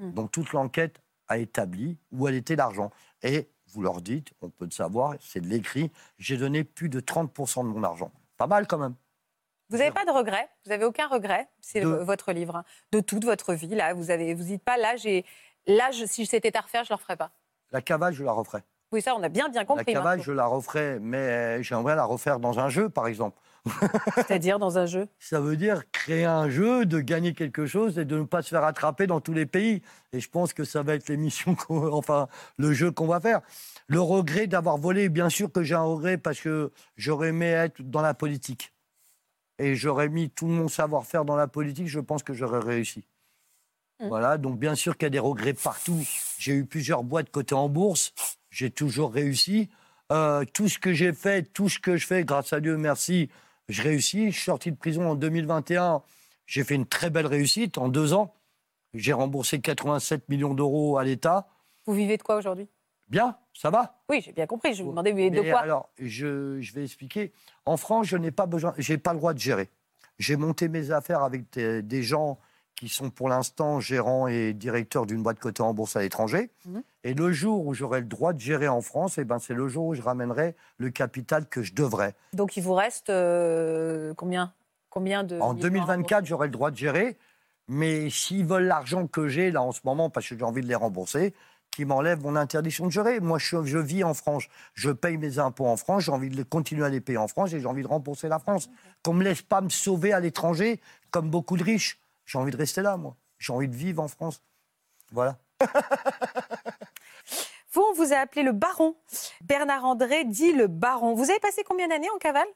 [0.00, 0.12] Mm.
[0.12, 2.90] Donc toute l'enquête a établi où elle était l'argent.
[3.22, 6.98] Et vous leur dites, on peut le savoir, c'est de l'écrit, j'ai donné plus de
[7.00, 8.10] 30% de mon argent.
[8.36, 8.94] Pas mal quand même.
[9.68, 11.48] Vous n'avez pas de regret Vous n'avez aucun regret?
[11.60, 12.56] C'est De- votre livre.
[12.56, 13.94] hein, De toute votre vie, là.
[13.94, 15.24] Vous avez, vous dites pas, là, j'ai,
[15.68, 17.30] là, je- si c'était à refaire, je ne le referais pas.
[17.70, 18.64] La cavale, je la referai.
[18.90, 19.84] Oui, ça, on a bien, bien La compris.
[19.84, 20.22] cavale, Marco.
[20.24, 23.38] je la referai, mais j'aimerais la refaire dans un jeu, par exemple.
[24.14, 25.08] C'est-à-dire dans un jeu.
[25.18, 28.48] Ça veut dire créer un jeu, de gagner quelque chose et de ne pas se
[28.48, 29.82] faire attraper dans tous les pays.
[30.12, 33.40] Et je pense que ça va être l'émission, enfin, le jeu qu'on va faire.
[33.86, 37.82] Le regret d'avoir volé, bien sûr que j'ai un regret parce que j'aurais aimé être
[37.82, 38.72] dans la politique.
[39.58, 43.04] Et j'aurais mis tout mon savoir-faire dans la politique, je pense que j'aurais réussi.
[44.00, 44.08] Mm.
[44.08, 46.02] Voilà, donc bien sûr qu'il y a des regrets partout.
[46.38, 48.14] J'ai eu plusieurs boîtes cotées en bourse,
[48.48, 49.68] j'ai toujours réussi.
[50.12, 53.30] Euh, tout ce que j'ai fait, tout ce que je fais, grâce à Dieu, merci,
[53.70, 54.30] je réussis.
[54.30, 56.02] Je suis sorti de prison en 2021.
[56.46, 58.34] J'ai fait une très belle réussite en deux ans.
[58.94, 61.48] J'ai remboursé 87 millions d'euros à l'État.
[61.86, 62.68] Vous vivez de quoi aujourd'hui?
[63.08, 64.00] Bien, ça va?
[64.08, 64.74] Oui, j'ai bien compris.
[64.74, 65.60] Je vous demandais, de Mais quoi?
[65.60, 67.32] Alors, je, je vais expliquer.
[67.66, 69.68] En France, je n'ai pas besoin, j'ai pas le droit de gérer.
[70.18, 72.38] J'ai monté mes affaires avec des, des gens
[72.76, 76.50] qui sont pour l'instant gérants et directeurs d'une boîte cotée en bourse à l'étranger.
[76.64, 76.82] Mhm.
[77.04, 79.68] Et le jour où j'aurai le droit de gérer en France, eh ben, c'est le
[79.68, 82.14] jour où je ramènerai le capital que je devrais.
[82.32, 84.52] Donc, il vous reste euh, combien
[84.88, 85.38] Combien de.
[85.38, 87.16] En millions à 2024, j'aurai le droit de gérer.
[87.68, 90.66] Mais s'ils veulent l'argent que j'ai là en ce moment, parce que j'ai envie de
[90.66, 91.34] les rembourser,
[91.70, 93.20] qu'ils m'enlèvent mon interdiction de gérer.
[93.20, 94.44] Moi, je, je vis en France.
[94.74, 96.04] Je paye mes impôts en France.
[96.04, 98.38] J'ai envie de continuer à les payer en France et j'ai envie de rembourser la
[98.38, 98.68] France.
[99.04, 102.00] Qu'on ne me laisse pas me sauver à l'étranger, comme beaucoup de riches.
[102.30, 103.16] J'ai envie de rester là, moi.
[103.40, 104.40] J'ai envie de vivre en France.
[105.10, 105.36] Voilà.
[107.72, 108.96] Vous, on vous a appelé le baron.
[109.42, 111.14] Bernard André dit le baron.
[111.14, 112.46] Vous avez passé combien d'années en cavale?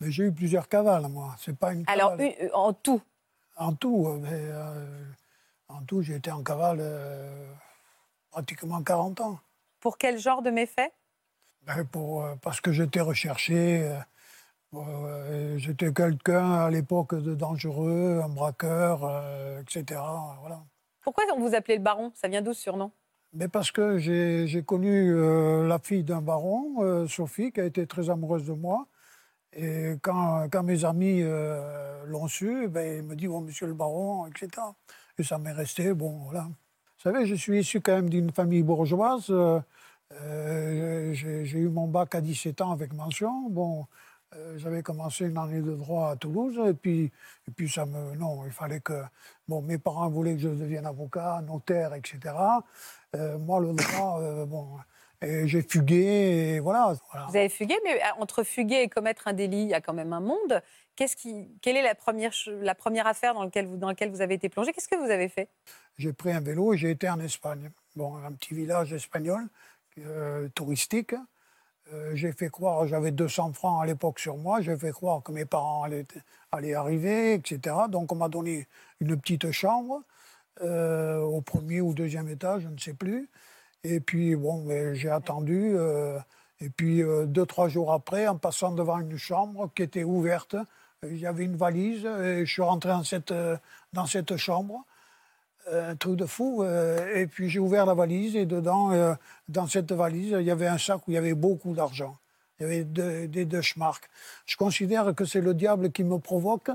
[0.00, 1.34] Mais j'ai eu plusieurs cavales, moi.
[1.38, 2.26] C'est pas une Alors, cavale.
[2.40, 3.00] une- euh, en tout.
[3.56, 5.04] En tout, euh, mais, euh,
[5.68, 7.50] en tout, j'ai été en cavale euh,
[8.30, 9.38] pratiquement 40 ans.
[9.80, 10.92] Pour quel genre de méfaits?
[11.62, 13.98] Ben, pour, euh, parce que j'étais recherché.
[15.56, 20.00] J'étais quelqu'un à l'époque de dangereux, un braqueur, euh, etc.
[20.40, 20.62] Voilà.
[21.02, 22.12] Pourquoi on vous appelait le baron?
[22.14, 22.92] Ça vient d'où ce surnom?
[23.34, 27.86] Mais parce que j'ai connu euh, la fille d'un baron, euh, Sophie, qui a été
[27.86, 28.86] très amoureuse de moi.
[29.52, 33.74] Et quand, quand mes amis euh, l'ont su, ben, ils me disent, oh, monsieur le
[33.74, 34.50] baron, etc.
[35.18, 36.42] Et ça m'est resté, bon, voilà.
[36.44, 39.32] Vous savez, je suis issu quand même d'une famille bourgeoise.
[40.10, 43.48] j'ai j'ai eu mon bac à 17 ans avec mention.
[43.50, 43.86] Bon,
[44.36, 46.60] euh, j'avais commencé une année de droit à Toulouse.
[46.68, 47.10] Et puis,
[47.46, 48.14] et puis ça me.
[48.16, 49.02] Non, il fallait que.
[49.46, 52.34] Bon, mes parents voulaient que je devienne avocat, notaire, etc.
[53.16, 54.68] Euh, moi, le droit, euh, bon.
[55.22, 56.94] et J'ai fugué, et voilà.
[57.10, 57.26] voilà.
[57.28, 60.12] Vous avez fugué, mais entre fuguer et commettre un délit, il y a quand même
[60.12, 60.62] un monde.
[60.94, 64.20] Qu'est-ce qui, quelle est la première, la première affaire dans laquelle vous, dans laquelle vous
[64.20, 64.72] avez été plongé?
[64.72, 65.48] Qu'est-ce que vous avez fait?
[65.96, 67.70] J'ai pris un vélo et j'ai été en Espagne.
[67.96, 69.48] Bon, un petit village espagnol,
[70.54, 71.14] touristique.
[71.94, 75.32] Euh, j'ai fait croire, j'avais 200 francs à l'époque sur moi, j'ai fait croire que
[75.32, 77.76] mes parents allaient, arriver, etc.
[77.88, 78.66] Donc on m'a donné
[79.00, 80.02] une petite chambre
[80.62, 83.28] euh, au premier ou deuxième étage, je ne sais plus.
[83.84, 85.74] Et puis, bon, mais j'ai attendu.
[85.76, 86.18] euh,
[86.60, 90.56] et puis, deux, trois jours après, en passant devant une chambre qui était ouverte,
[91.02, 92.90] avait une valise et je suis rentré
[93.92, 94.84] dans cette chambre
[95.72, 96.62] un truc de fou.
[96.62, 99.14] euh, et puis j'ai ouvert la valise et dedans, euh,
[99.48, 102.16] dans cette valise, il y avait un sac où il y avait beaucoup d'argent.
[102.58, 104.08] Il y avait de- des deux schmarks.
[104.46, 106.70] Je considère que c'est le diable qui me provoque.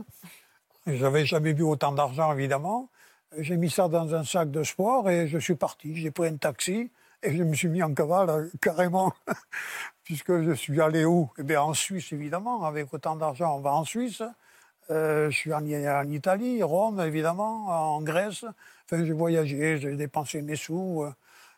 [0.88, 2.90] J'avais jamais vu autant d'argent, évidemment.
[3.38, 5.96] J'ai mis ça dans un sac de sport et je suis parti.
[5.96, 6.92] J'ai pris un taxi
[7.24, 9.14] et je me suis mis en cavale, euh, carrément.
[10.04, 11.30] Puisque je suis allé où?
[11.38, 12.66] Eh bien, en Suisse, évidemment.
[12.66, 14.22] Avec autant d'argent, on va en Suisse.
[14.90, 18.44] Je suis en Italie, Rome, évidemment, en Grèce.
[18.86, 21.04] Enfin, j'ai voyagé, j'ai dépensé mes sous.
[21.04, 21.12] euh.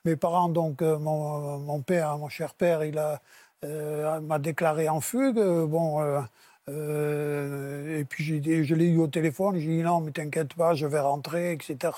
[0.05, 3.19] Mes parents, donc, euh, mon, mon père, mon cher père, il a,
[3.63, 5.39] euh, m'a déclaré en fugue.
[5.39, 6.21] Euh, Bon, euh,
[6.69, 9.57] euh, et puis dit- je l'ai eu au téléphone.
[9.57, 11.93] J'ai dit non, mais t'inquiète pas, je vais rentrer, etc.,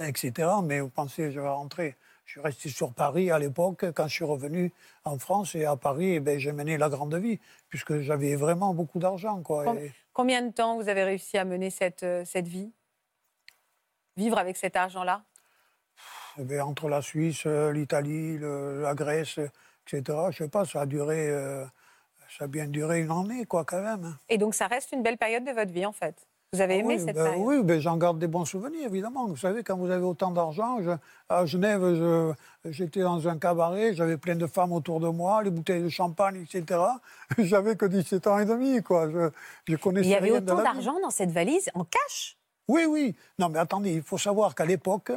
[0.00, 0.48] etc.
[0.64, 1.96] Mais vous pensez, je vais rentrer.
[2.24, 4.72] Je suis resté sur Paris à l'époque, quand je suis revenu
[5.04, 5.54] en France.
[5.54, 7.38] Et à Paris, eh ben, j'ai mené la grande vie,
[7.68, 9.40] puisque j'avais vraiment beaucoup d'argent.
[9.42, 9.64] quoi.
[10.12, 12.72] Combien de temps vous avez réussi à mener cette, euh, cette vie?
[14.16, 15.22] Vivre avec cet argent-là?
[16.38, 19.38] Eh bien, entre la Suisse, euh, l'Italie, la Grèce,
[19.86, 21.64] etc., je sais pas, ça a duré, euh,
[22.36, 24.16] ça a bien duré une année, quoi, quand même.
[24.28, 26.26] Et donc ça reste une belle période de votre vie, en fait?
[26.52, 27.42] Vous avez Ah aimé oui, cette ben période?
[27.44, 29.26] Oui, ben, j'en garde des bons souvenirs, évidemment.
[29.26, 30.78] Vous savez, quand vous avez autant d'argent,
[31.28, 35.82] à Genève, j'étais dans un cabaret, j'avais plein de femmes autour de moi, les bouteilles
[35.82, 36.80] de champagne, etc.
[37.38, 39.10] J'avais que 17 ans et demi, quoi.
[39.10, 39.30] Je,
[39.66, 42.36] je connaissais Il y avait rien autant d'argent dans cette valise en cash?
[42.68, 43.14] Oui, oui.
[43.38, 45.12] Non, mais attendez, il faut savoir qu'à l'époque,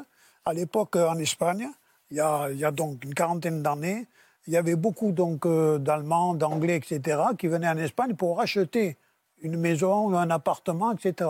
[0.45, 1.67] à l'époque euh, en Espagne,
[2.11, 4.07] il y a, il y a donc une quarantaine d'années,
[4.47, 8.97] il y avait beaucoup donc euh, d'Allemands, d'Anglais, etc., qui venaient en Espagne pour acheter
[9.41, 11.29] une maison, un appartement, etc.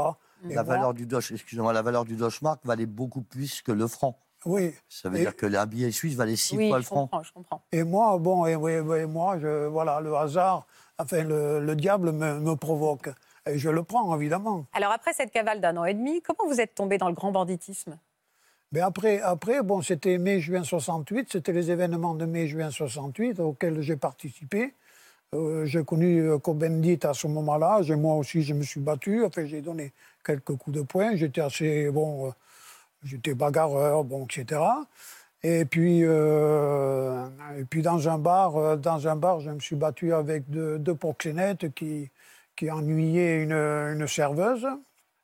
[0.50, 3.72] Et La moi- valeur du Deutsche, excusez-moi, la valeur du Deutschmark valait beaucoup plus que
[3.72, 4.18] le franc.
[4.46, 4.74] Oui.
[4.88, 7.02] Ça veut Et- dire que un billet suisse valait six Oui, fois le franc.
[7.08, 7.62] comprends, je comprends.
[7.74, 10.66] Et moi, bon, et, oui, oui, moi, je, voilà, le hasard,
[10.98, 13.10] enfin, le, le diable me, me provoque.
[13.56, 14.66] Je le prends, évidemment.
[14.74, 17.32] Alors après cette cavale d'un an et demi, comment vous êtes tombé dans le grand
[17.32, 17.98] banditisme?
[18.72, 23.96] Mais après, après bon, c'était mai-juin 68, c'était les événements de mai-juin 68 auxquels j'ai
[23.96, 24.74] participé.
[25.34, 27.82] Euh, j'ai connu euh, Cohn-Bendit à ce moment-là.
[27.84, 29.24] J'ai- Moi aussi, je me suis battu.
[29.26, 29.92] Enfin, j'ai donné
[30.26, 31.16] quelques coups de poing.
[31.16, 32.32] J'étais assez, bon, euh,
[33.04, 34.60] j'étais bagarreur, bon, etc.
[35.44, 37.26] Et puis, euh,
[37.60, 40.96] et puis dans un bar, dans un bar, je me suis battu avec deux, deux
[40.96, 42.10] proxénètes qui,
[42.60, 44.68] qui ennuyaient une, une serveuse.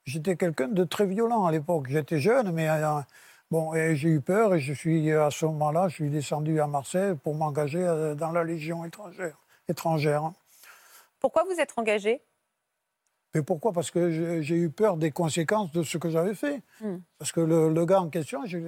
[0.05, 1.87] J'étais quelqu'un de très violent à l'époque.
[1.89, 3.01] J'étais jeune, mais euh,
[3.51, 7.15] bon, j'ai eu peur et je suis à ce moment-là, je suis descendu à Marseille
[7.21, 9.37] pour m'engager euh, dans la Légion étrangère.
[9.67, 10.31] étrangère.
[11.19, 12.21] Pourquoi vous êtes engagé?
[13.33, 13.73] Mais pourquoi?
[13.73, 16.61] Parce que j'ai- eu peur des conséquences de ce que j'avais fait.
[16.79, 16.99] Hmm.
[17.17, 18.59] Parce que le, le gars en question, je-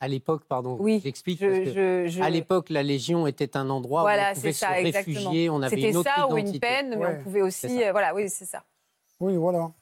[0.00, 1.40] À l'époque, pardon, Oui, j'explique.
[1.40, 4.52] je- parce que je- je- À l'époque, la Légion était un endroit où on pouvait
[4.52, 5.14] se ça, exactement.
[5.30, 7.82] réfugier, on avait C'était une autre ça ou une peine, mais Ouais, on pouvait aussi...
[7.82, 8.62] euh, voilà, oui, c'est ça.
[9.18, 9.72] Oui, voilà.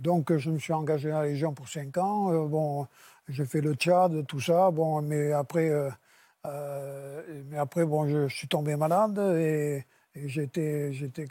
[0.00, 2.32] Donc, euh, je me suis engagé à la Légion pour 5 ans.
[2.32, 2.86] Euh, bon,
[3.28, 4.70] j'ai fait le Tchad, tout ça.
[4.70, 5.90] Bon, mais après, euh,
[6.46, 9.84] euh, mais après bon, je, je suis tombé malade et,
[10.14, 11.26] et j'étais, j'étais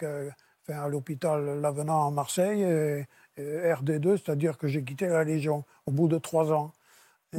[0.67, 3.05] enfin, à l'hôpital Lavenant à Marseille, et,
[3.37, 6.73] et RD2, c'est-à-dire que j'ai quitté la Légion au bout de 3 ans.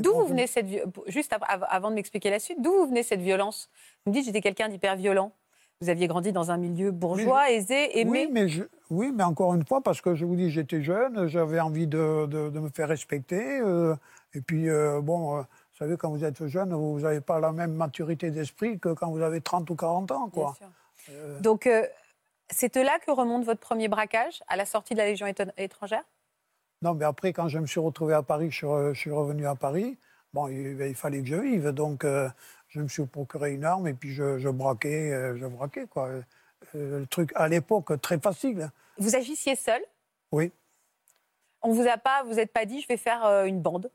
[0.03, 0.67] D'où vous venez cette...
[1.07, 3.69] Juste av- av- avant de m'expliquer la suite, d'où vous venez cette violence?
[4.05, 5.33] Vous me dites j'étais quelqu'un d'hyper violent.
[5.81, 8.25] Vous aviez grandi dans un milieu bourgeois, aisé, aimé.
[8.27, 11.27] Oui mais, je- oui, mais encore une fois, parce que je vous dis, j'étais jeune,
[11.29, 13.61] j'avais envie de, de- de me faire respecter.
[13.61, 13.95] euh,
[14.35, 17.53] et puis, euh, bon, euh, vous savez, quand vous êtes jeune, vous n'avez pas la
[17.53, 20.29] même maturité d'esprit que quand vous avez 30 ou 40 ans.
[20.35, 20.67] Bien sûr.
[21.41, 21.69] Donc,
[22.51, 25.27] c'est de là que remonte votre premier braquage, à la sortie de la Légion
[25.57, 26.03] étrangère?
[26.83, 29.11] Non, mais après, quand je me suis retrouvé à Paris, je suis, re- je suis
[29.11, 29.99] revenu à Paris.
[30.33, 31.69] bon, il, il fallait que je vive.
[31.71, 32.29] Donc, euh,
[32.69, 36.09] je me suis procuré une arme et puis je, je braquais, euh, je braquais, quoi.
[36.09, 38.71] Euh, le truc, à l'époque, très facile.
[38.99, 39.81] Vous agissiez seul?
[40.33, 40.53] Oui,
[41.63, 43.91] On vous a pas, vous n'êtes pas dit, je vais faire une bande?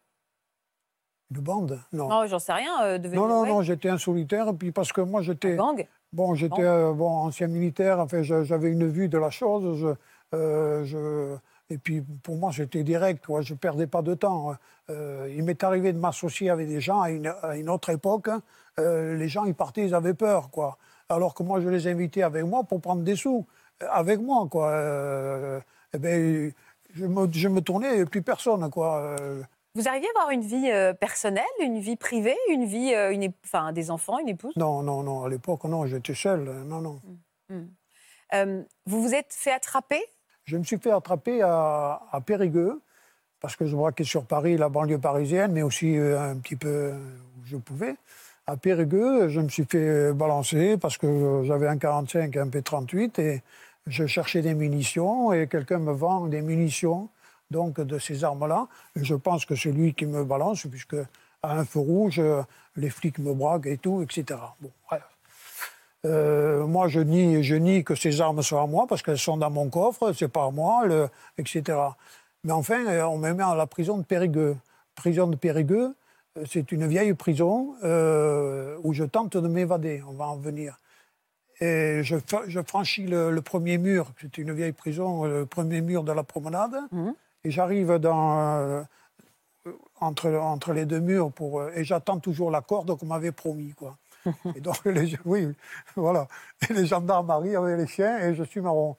[1.32, 2.10] Une bande, non.
[2.10, 2.98] Non, j'en sais rien.
[3.00, 4.50] Non, non, non, j'étais un solitaire.
[4.50, 5.56] Et puis parce que moi, j'étais.
[5.56, 5.86] gang?
[6.12, 6.62] Bon, j'étais
[6.94, 9.80] bon, ancien militaire, enfin, j'avais une vue de la chose.
[9.80, 11.36] je- je-
[11.74, 14.53] et puis, pour moi, c'était direct, quoi, je ne perdais pas de temps.
[14.89, 18.28] Euh, il m'est arrivé de m'associer avec des gens à une, à une autre époque.
[18.28, 18.41] hein,
[18.80, 20.78] euh, les gens, ils partaient, ils avaient peur, quoi.
[21.09, 23.45] Alors que moi, je les invitais avec moi pour prendre des sous,
[23.82, 24.69] euh, avec moi, quoi.
[24.69, 25.59] Euh,
[25.93, 26.51] eh ben,
[26.93, 29.15] je, me, je me tournais, et plus personne, quoi.
[29.76, 30.69] Vous arriviez à avoir une vie
[30.99, 34.53] personnelle, une vie privée, une vie, une enfin, des enfants, une épouse?
[34.55, 36.43] Non, non, non, à l'époque, non, j'étais seul.
[36.67, 37.01] Non, non.
[38.34, 40.01] Euh, Vous vous êtes fait attraper?
[40.46, 42.82] Je me suis fait attraper à, Périgueux,
[43.39, 46.91] parce que je braquais sur Paris, la banlieue parisienne, mais aussi euh, un petit peu
[46.91, 47.96] où je pouvais.
[48.46, 53.22] À Périgueux, je me suis fait balancer parce que j'avais un 45 et un P38
[53.22, 53.41] et
[53.88, 57.10] je cherchais des munitions et quelqu'un me vend des munitions
[57.52, 58.68] donc de ces armes-là.
[58.98, 60.98] Je pense que c'est lui qui me balance puisque
[61.41, 62.22] à un feu rouge,
[62.76, 64.39] les flics me braquent et tout, etc.
[64.60, 65.06] Bon, voilà.
[66.06, 69.38] Euh, moi, je nie, je nie que ces armes soient à moi parce qu'elles sont
[69.38, 71.64] dans mon coffre, c'est pas à moi, le- etc.
[72.43, 74.58] Mais enfin, euh, on me met à la prison de Périgueux.
[74.95, 75.95] Prison de Périgueux,
[76.38, 80.04] euh, c'est une vieille prison euh, où je tente de m'évader.
[80.08, 80.78] On va en venir.
[81.62, 82.18] Et je,
[82.68, 86.76] franchis le, le premier mur, c'est une vieille prison, le premier mur de la promenade,
[87.45, 88.84] et j'arrive dans,
[90.01, 93.72] entre, entre les deux murs pour, et j'attends toujours la corde qu'on m'avait promis.
[93.78, 93.95] Quoi.
[94.55, 95.47] Et donc, les, oui,
[95.95, 96.28] voilà.
[96.69, 98.95] Les gendarmes arrivent avec les chiens et je suis marron.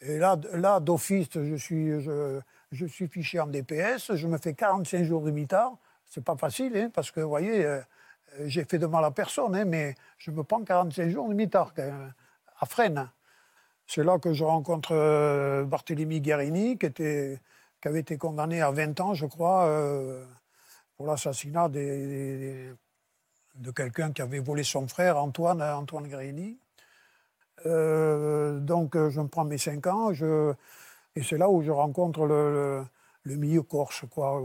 [0.00, 2.40] Et là, là d'office, je suis, je,
[2.72, 4.14] je suis fiché en DPS.
[4.14, 5.76] Je me fais 45 jours de mitard.
[6.06, 7.80] C'est pas facile, hein, parce que, vous voyez, euh,
[8.40, 11.34] euh, j'ai fait de mal à personne, hein, mais je me prends 45 jours de
[11.34, 11.72] mitard
[12.58, 13.08] à Fresnes.
[13.86, 17.40] C'est là que je rencontre euh, Barthélemy Guérini, qui, était,
[17.80, 19.68] qui avait été condamné à 20 ans, je crois,
[20.96, 22.72] pour l'assassinat des-
[23.56, 26.58] de quelqu'un qui avait volé son frère, Antoine, Antoine Guérini.
[27.66, 32.26] Euh, donc, euh, je me prends mes 5 ans, et c'est là où je rencontre
[32.26, 32.86] le,
[33.24, 34.42] milieu corse, quoi,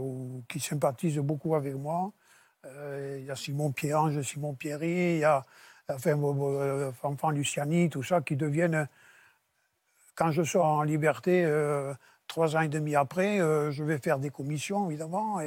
[0.48, 2.12] qui sympathise beaucoup avec moi.
[2.66, 5.44] Euh, Il y a Simon Pierrange, Simon Pierry, il y a
[5.88, 6.16] enfin,
[7.00, 8.88] Fanfan Luciani, tout ça, qui deviennent.
[10.14, 11.46] Quand je sors en liberté,
[12.26, 15.40] trois ans et demi après, je vais faire des commissions, évidemment,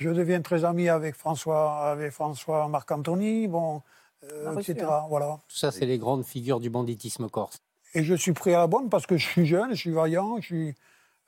[0.00, 3.82] je deviens très ami avec François, avec François Marc-Antony, bon,
[4.24, 4.86] euh, etc.
[4.90, 5.04] hein.
[5.08, 5.38] Voilà.
[5.48, 7.58] Tout ça, c'est les grandes figures du banditisme corse.
[7.94, 10.40] Et je suis pris à la bonne parce que je suis jeune, je suis vaillant,
[10.40, 10.74] je suis,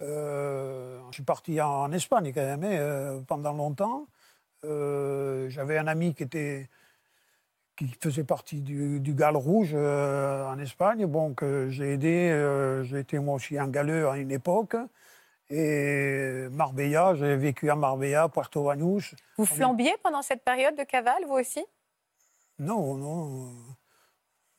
[0.01, 4.07] euh, je suis parti en, en Espagne quand même hein, euh, pendant longtemps.
[4.65, 6.69] Euh, J'avais un ami qui était
[7.77, 12.29] qui faisait partie du, du Gale Rouge euh, en Espagne, bon, que j'ai aidé.
[12.31, 14.77] euh, j'ai été moi aussi un galeux à une époque.
[15.55, 19.15] Et Marbella, j'ai vécu à Marbella, Puerto Banús.
[19.37, 21.63] Vous flambiez pendant cette période de cavale, vous aussi?
[22.59, 23.53] Non, non.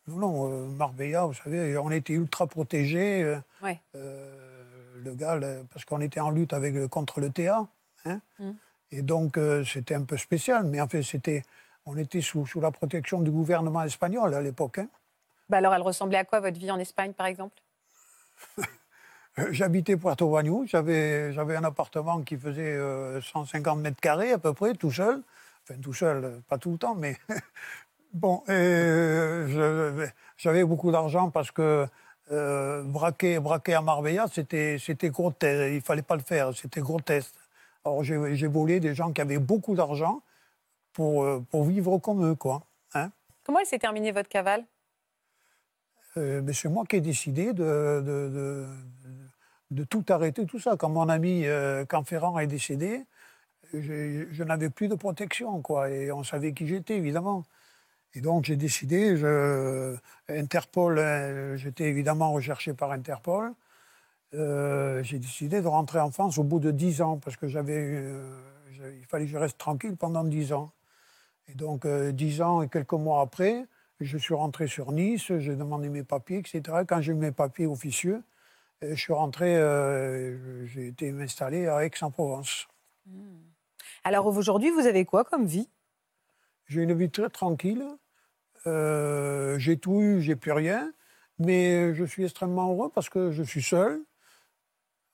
[0.06, 3.24] Non, non, euh, Marbella, vous savez, on était ultra protégés.
[3.24, 3.82] euh, Ouais.
[3.96, 5.40] euh, le gars,
[5.72, 7.66] parce qu'on était en lutte avec, contre le TA.
[8.06, 8.22] hein.
[8.38, 8.52] Mm.
[8.92, 10.64] Et donc, euh, c'était un peu spécial.
[10.66, 11.42] Mais en fait, c'était,
[11.88, 14.78] on était sous, sous la protection du gouvernement espagnol à l'époque.
[14.78, 14.90] hein.
[15.50, 17.60] bah Alors, elle ressemblait à quoi votre vie en Espagne, par exemple?
[19.52, 24.74] J'habitais Puerto Banús, j'avais, un appartement qui faisait euh, 150 mètres carrés à peu près,
[24.76, 25.24] tout seul.
[25.64, 27.18] Enfin, tout seul, euh, pas tout le temps, mais
[28.14, 30.08] bon, euh,
[30.38, 31.88] j'avais beaucoup d'argent parce que
[32.32, 34.78] euh, braquer, braquer à Marbella, c'était,
[35.10, 37.34] grotesque, il fallait pas le faire, c'était grotesque.
[37.86, 40.22] Alors j'ai, volé des gens qui avaient beaucoup d'argent
[40.94, 42.62] pour, euh, pour vivre comme eux, quoi.
[42.94, 43.10] hein.
[43.44, 44.64] Comment s'est terminée, votre cavale?
[46.18, 48.68] Euh, mais c'est moi qui ai décidé de, de, de-
[49.74, 50.76] de tout arrêter, tout ça.
[50.78, 53.06] Quand mon ami euh, Canferrand est décédé,
[53.74, 55.90] je, n'avais plus de protection, quoi.
[55.90, 57.44] Et on savait qui j'étais, évidemment.
[58.16, 59.96] Et donc j'ai décidé, je,
[60.30, 63.54] Interpol, euh, j'étais évidemment recherché par Interpol.
[64.36, 67.78] Euh, j'ai décidé de rentrer en France au bout de 10 ans, parce que j'avais,
[67.78, 68.42] euh,
[68.98, 70.72] il fallait que je reste tranquille pendant 10 ans.
[71.50, 73.66] Et donc, euh, 10 ans et quelques mois après,
[74.00, 76.62] je suis rentré sur Nice, j'ai demandé mes papiers, etc.
[76.88, 78.24] Quand j'ai eu mes papiers officieux,
[78.92, 82.68] je suis rentré, euh, j'ai été m'installer à Aix-en-Provence.
[84.04, 85.70] Alors, aujourd'hui, vous avez quoi comme vie?
[86.68, 87.86] J'ai une vie très tranquille.
[88.68, 90.92] Euh, j'ai tout eu, j'ai plus rien.
[91.40, 94.02] Mais je suis extrêmement heureux parce que je suis seul.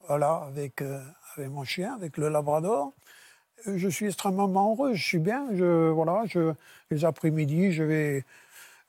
[0.08, 1.02] Voilà, avec, euh,
[1.36, 2.94] avec mon chien, avec le Labrador.
[3.66, 5.48] Je suis extrêmement heureux, je suis bien.
[5.54, 6.54] Je, voilà, je,
[6.92, 8.26] les après-midi, je vais,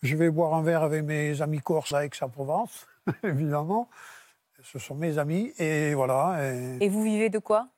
[0.02, 2.86] je vais boire un verre avec mes amis corses à Aix-en-Provence,
[3.22, 3.88] évidemment.
[4.64, 6.52] Ce sont mes amis, et voilà.
[6.80, 7.68] Et, vous vivez de quoi?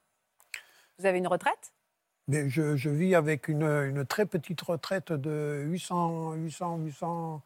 [0.99, 1.73] Vous avez une retraite?
[2.29, 7.43] Mais je, je, vis avec une, une, très petite retraite de 800, 800, 800,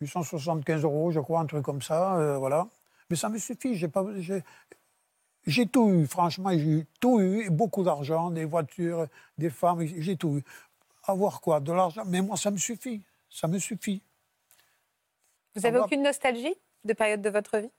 [0.00, 2.68] 875 euros, je crois, un truc comme ça, euh, voilà.
[3.08, 4.04] Mais ça me suffit, j'ai pas,
[5.46, 9.06] j'ai tout eu, franchement, j'ai tout eu, beaucoup d'argent, des voitures,
[9.38, 10.44] des femmes, j'ai tout eu.
[11.04, 14.02] Avoir quoi De l'argent Mais moi, ça me suffit, ça me suffit.
[15.54, 17.70] Vous n'avez aucune nostalgie de période de votre vie?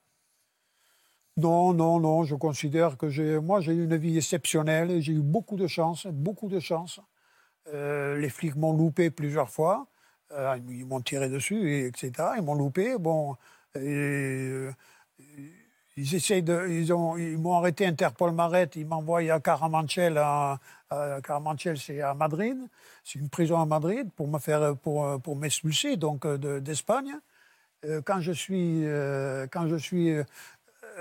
[1.37, 5.21] Non, non, non, je considère que j'ai, moi j'ai eu une vie exceptionnelle, j'ai eu
[5.21, 6.99] beaucoup de chance, beaucoup de chance.
[7.73, 9.87] Euh, les flics m'ont loupé plusieurs fois,
[10.31, 12.11] euh, ils m'ont tiré dessus, etc.
[12.37, 12.97] Ils m'ont loupé.
[12.97, 13.35] Bon,
[13.75, 14.71] euh,
[15.95, 20.59] ils essayent de, ils ils m'ont arrêté Interpol Maret, ils m'envoient à Caramanchel, à,
[21.23, 22.57] Caramanchel, c'est à Madrid,
[23.03, 27.13] c'est une prison à Madrid pour me faire, pour, pour m'expulser donc d'Espagne.
[28.05, 28.83] quand je suis,
[29.51, 30.15] quand je suis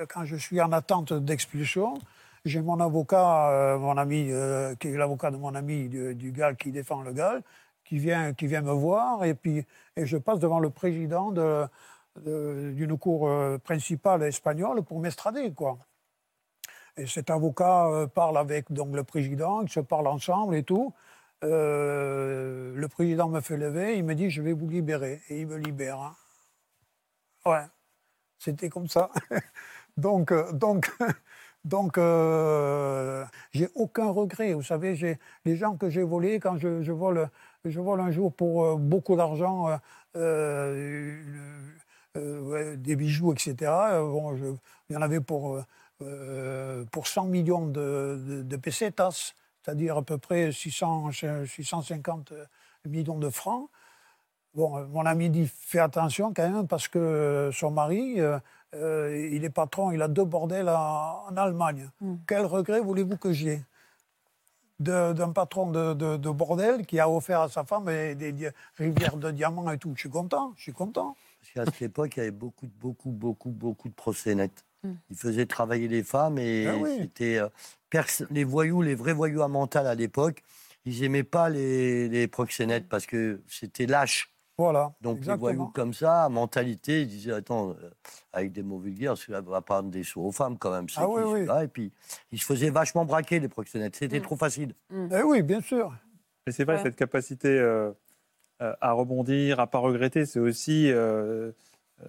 [0.08, 1.98] quand je suis en attente d'expulsion,
[2.44, 6.56] j'ai mon avocat, euh, mon ami, euh, qui est l'avocat de mon ami du, GAL
[6.56, 7.42] qui défend le GAL,
[7.84, 9.64] qui vient, qui vient me voir, et puis
[9.96, 11.32] et je passe devant le président
[12.16, 13.30] d'une cour
[13.60, 15.78] principale espagnole pour m'estrader, quoi.
[16.96, 20.92] Et cet avocat parle avec donc le président, ils se parlent ensemble et tout.
[21.42, 25.56] le président me fait lever, il me dit je vais vous libérer, et il me
[25.56, 26.00] libère.
[26.00, 26.16] Hein.
[27.44, 27.64] Ouais,
[28.38, 29.10] c'était comme ça.
[29.96, 30.90] Donc, euh, donc,
[31.64, 34.54] donc euh, j'ai aucun regret.
[34.54, 37.30] Vous savez, les gens que j'ai volés, quand je, je, vole,
[37.64, 39.78] je vole un jour pour euh, beaucoup d'argent,
[42.14, 43.54] des bijoux, etc.
[44.00, 44.34] Bon,
[44.88, 45.60] il y en avait pour,
[46.90, 51.10] pour 100 millions de, de, de pesetas, c'est-à-dire à peu près 600,
[51.46, 52.32] 650
[52.86, 53.68] millions de francs.
[54.54, 58.18] Bon, mon ami dit fais attention quand même parce que son mari,
[58.76, 61.90] euh, il est patron, il a deux bordels en, Allemagne.
[62.00, 62.16] Hmm.
[62.26, 63.62] Quel regret voulez-vous que j'ai
[64.78, 69.78] d'un patron de, bordel qui a offert à sa femme des, rivières de diamants et
[69.78, 69.92] tout.
[69.94, 71.16] Je suis content, je suis content.
[71.40, 74.64] Parce qu'à cette époque, il y avait beaucoup, beaucoup, beaucoup, beaucoup de proxénètes.
[74.82, 74.94] Hmm.
[75.10, 77.48] Ils faisaient travailler les femmes et ah c'était euh,
[78.30, 80.42] les voyous, les vrais voyous à mental à l'époque.
[80.84, 84.35] Ils n'aimaient pas les, les proxénètes parce que c'était lâche.
[84.58, 84.92] Voilà.
[85.02, 87.90] Donc les voyous comme ça, mentalité, ils disaient attends, euh,
[88.32, 90.86] avec des mots vulgaires, celui-là va prendre des sous aux femmes quand même.
[90.96, 91.62] Ah oui, oui.
[91.62, 91.92] Et puis
[92.32, 93.96] ils se faisaient vachement braquer les proxénètes.
[93.96, 94.22] C'était mm.
[94.22, 94.74] trop facile.
[94.88, 95.08] Mm.
[95.12, 95.92] Eh oui, bien sûr.
[96.46, 97.90] Mais c'est vrai, cette capacité euh,
[98.62, 100.90] euh, à rebondir, à pas regretter, c'est aussi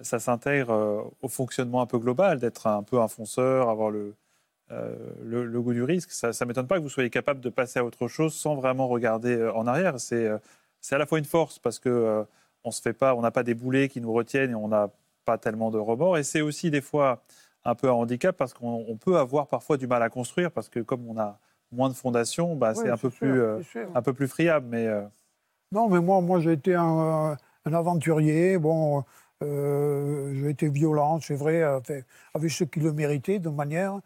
[0.02, 4.14] ça s'intègre au fonctionnement un peu global, d'être un peu un fonceur, avoir le,
[4.70, 6.12] le, goût du risque.
[6.12, 8.86] Ça ne m'étonne pas que vous soyez capable de passer à autre chose sans vraiment
[8.86, 9.98] regarder en arrière.
[9.98, 10.30] C'est
[10.80, 12.24] c'est à la fois une force parce que
[12.64, 14.90] on se fait pas, on n'a pas des boulets qui nous retiennent et on n'a
[15.24, 16.18] pas tellement de remords.
[16.18, 17.22] Et c'est aussi des fois
[17.64, 20.80] un peu un handicap parce qu'on peut avoir parfois du mal à construire parce que
[20.80, 21.38] comme on a
[21.72, 23.60] moins de fondations, bah, c'est un peu plus euh,
[23.94, 24.66] un peu plus friable.
[24.68, 25.02] Mais euh,
[25.72, 28.58] non, mais moi, moi j'ai été un, aventurier.
[28.58, 29.04] Bon,
[29.42, 31.62] euh, j'ai été violent, c'est vrai,
[32.34, 34.00] avec ceux qui le méritaient de manière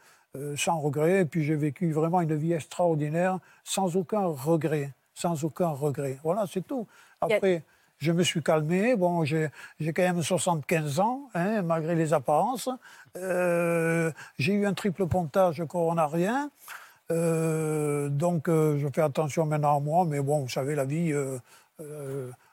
[0.56, 1.20] sans regret.
[1.20, 4.92] Et puis j'ai vécu vraiment une vie extraordinaire, sans aucun regret,
[5.22, 6.18] sans aucun regret.
[6.22, 6.86] Voilà, c'est tout.
[7.20, 7.62] Après
[8.02, 8.96] je me suis calmé.
[8.96, 9.50] Bon, j'ai
[9.80, 12.68] quand même 75 ans, hein, malgré les apparences.
[13.16, 16.50] Euh, j'ai eu un triple pontage coronarien.
[17.12, 20.04] Euh, donc, euh, je fais attention maintenant à moi.
[20.04, 21.14] Mais bon, vous savez, la vie,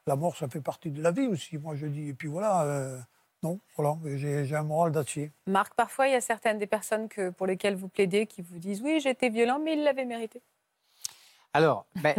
[0.06, 1.58] la mort, ça fait partie de la vie aussi.
[1.58, 2.10] Moi, je dis.
[2.10, 3.00] Et puis voilà.
[3.42, 5.32] non, voilà, j'ai un moral d'acier.
[5.48, 8.60] Marc, parfois, il y a certaines des personnes que, pour lesquelles vous plaidez qui vous
[8.60, 10.44] disent Oui, j'étais violent, mais il l'avait mérité.
[11.54, 12.16] Alors, ben,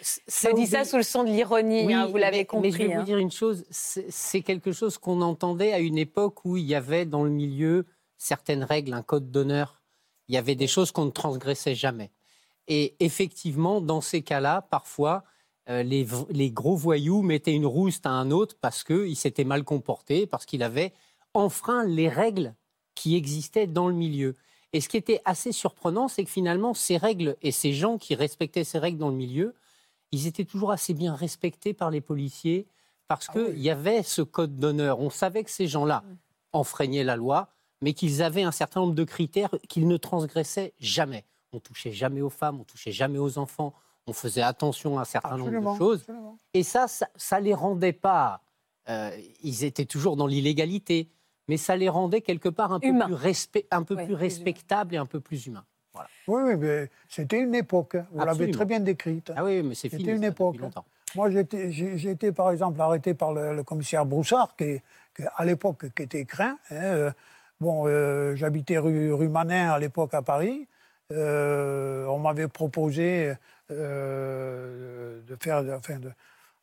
[0.00, 2.70] je dis ça sous le son de l'ironie, hein, vous l'avez compris.
[2.70, 3.04] Mais je vais vous hein.
[3.04, 7.06] dire une chose, c'est quelque chose qu'on entendait à une époque où il y avait
[7.06, 7.86] dans le milieu
[8.16, 9.82] certaines règles, un code d'honneur.
[10.28, 12.10] Il y avait des choses qu'on ne transgressait jamais.
[12.66, 15.24] Et effectivement, dans ces cas-là, parfois,
[15.70, 19.64] euh, les, les, gros voyous mettaient une rouste à un autre parce qu'il s'était mal
[19.64, 20.92] comporté, parce qu'il avait
[21.34, 22.54] enfreint les règles
[22.94, 24.36] qui existaient dans le milieu.
[24.72, 28.14] Et ce qui était assez surprenant, c'est que finalement, ces règles et ces gens qui
[28.14, 29.54] respectaient ces règles dans le milieu,
[30.12, 32.66] ils étaient toujours assez bien respectés par les policiers
[33.08, 35.00] parce ah qu'il y avait ce code d'honneur.
[35.00, 36.16] On savait que ces gens-là mm.
[36.52, 37.48] enfreignaient la loi,
[37.80, 41.24] mais qu'ils avaient un certain nombre de critères qu'ils ne transgressaient jamais.
[41.52, 43.72] On touchait jamais aux femmes, on touchait jamais aux enfants,
[44.06, 46.06] on faisait attention à un certain nombre de choses.
[46.52, 48.42] Et ça, ça, ne les rendait pas.
[48.88, 49.10] Euh,
[49.42, 51.08] ils étaient toujours dans l'illégalité,
[51.48, 55.06] mais ça les rendait quelque part un peu, plus, un peu plus respectables et un
[55.06, 55.64] peu plus humains.
[56.28, 57.96] Oui, oui, mais c'était une époque.
[57.96, 58.06] hein.
[58.12, 59.32] Vous l'avez très bien décrite.
[59.34, 60.10] Ah oui, mais c'est C'était fini.
[60.10, 60.52] une ça, époque.
[60.54, 60.84] depuis longtemps.
[61.16, 64.80] Moi, j'ai été, par exemple arrêté par le, le commissaire Broussard, qui,
[65.36, 66.58] à l'époque qui était craint.
[66.70, 67.10] hein, euh,
[67.60, 70.68] bon, euh, j'habitais rue, rue Manin à l'époque à Paris.
[71.10, 73.32] Euh, on m'avait proposé
[73.70, 75.98] euh, de faire, enfin,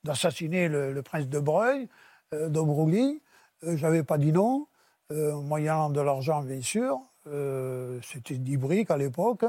[0.03, 1.87] d'assassiner le, le prince de Breuil,
[2.33, 3.21] euh, de Broglie.
[3.63, 4.74] Euh, J'avais pas dit non, euh,
[5.11, 6.99] moyennant de l'argent bien sûr.
[7.27, 9.45] Euh, C'était 10 briques à l'époque.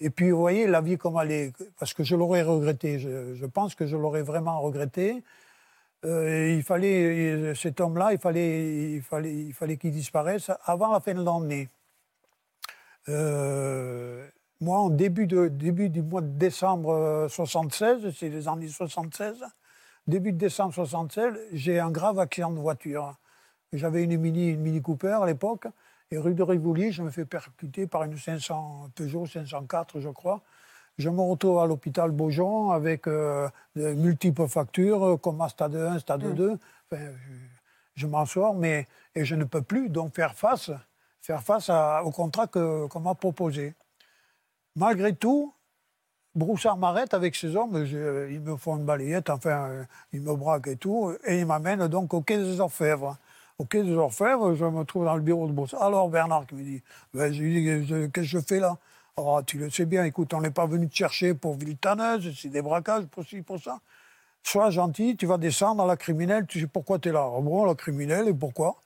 [0.00, 3.46] Et puis, vous voyez, la vie comme elle est, parce que je l'aurais regretté, je,
[3.46, 5.22] pense que je l'aurais vraiment regretté.
[6.04, 11.00] Euh, il fallait, cet homme-là, il fallait, il fallait, il fallait qu'il disparaisse avant la
[11.00, 11.68] fin de l'année.
[13.08, 14.26] Euh,
[14.60, 19.44] moi, en début, de, début du mois de décembre euh, 76, c'est les années 76,
[20.06, 23.14] début de décembre 76, j'ai un grave accident de voiture.
[23.76, 25.66] J'avais une Mini, une Mini Cooper à l'époque,
[26.10, 30.42] et rue de Rivoli, je me fais percuter par une 500, Peugeot 504, je crois.
[30.96, 35.74] Je me retrouve à l'hôpital Beaujon avec euh, de multiples factures, euh, comme à stade
[35.74, 36.58] 1, stade 2.
[36.92, 37.32] Enfin, je
[37.96, 40.70] je m'en sors, mais et je ne peux plus donc faire face,
[41.20, 43.74] faire face à- au contrat qu'on m'a proposé.
[44.76, 45.52] Malgré tout,
[46.34, 50.34] Broussard m'arrête avec ses hommes, je- ils me font une balayette, enfin, euh, ils me
[50.34, 53.16] braquent et tout, et ils m'amènent donc au quai des Orfèvres.
[53.70, 55.82] Quai des Orfèvres, je me trouve dans le bureau de Broussard.
[55.82, 56.82] Alors Bernard qui me dit,
[57.14, 58.76] je dis, Je- qu'est-ce que je fais là?
[59.16, 62.48] Oh, tu le sais bien, écoute, on n'est pas venu te chercher pour Villetaneuse, c'est
[62.48, 63.78] des braquages, pour ci, pour ça.
[64.44, 67.24] Sois gentil, tu vas descendre à la criminelle, tu sais pourquoi tu es là.
[67.36, 68.76] Ah bon, la criminelle, et pourquoi?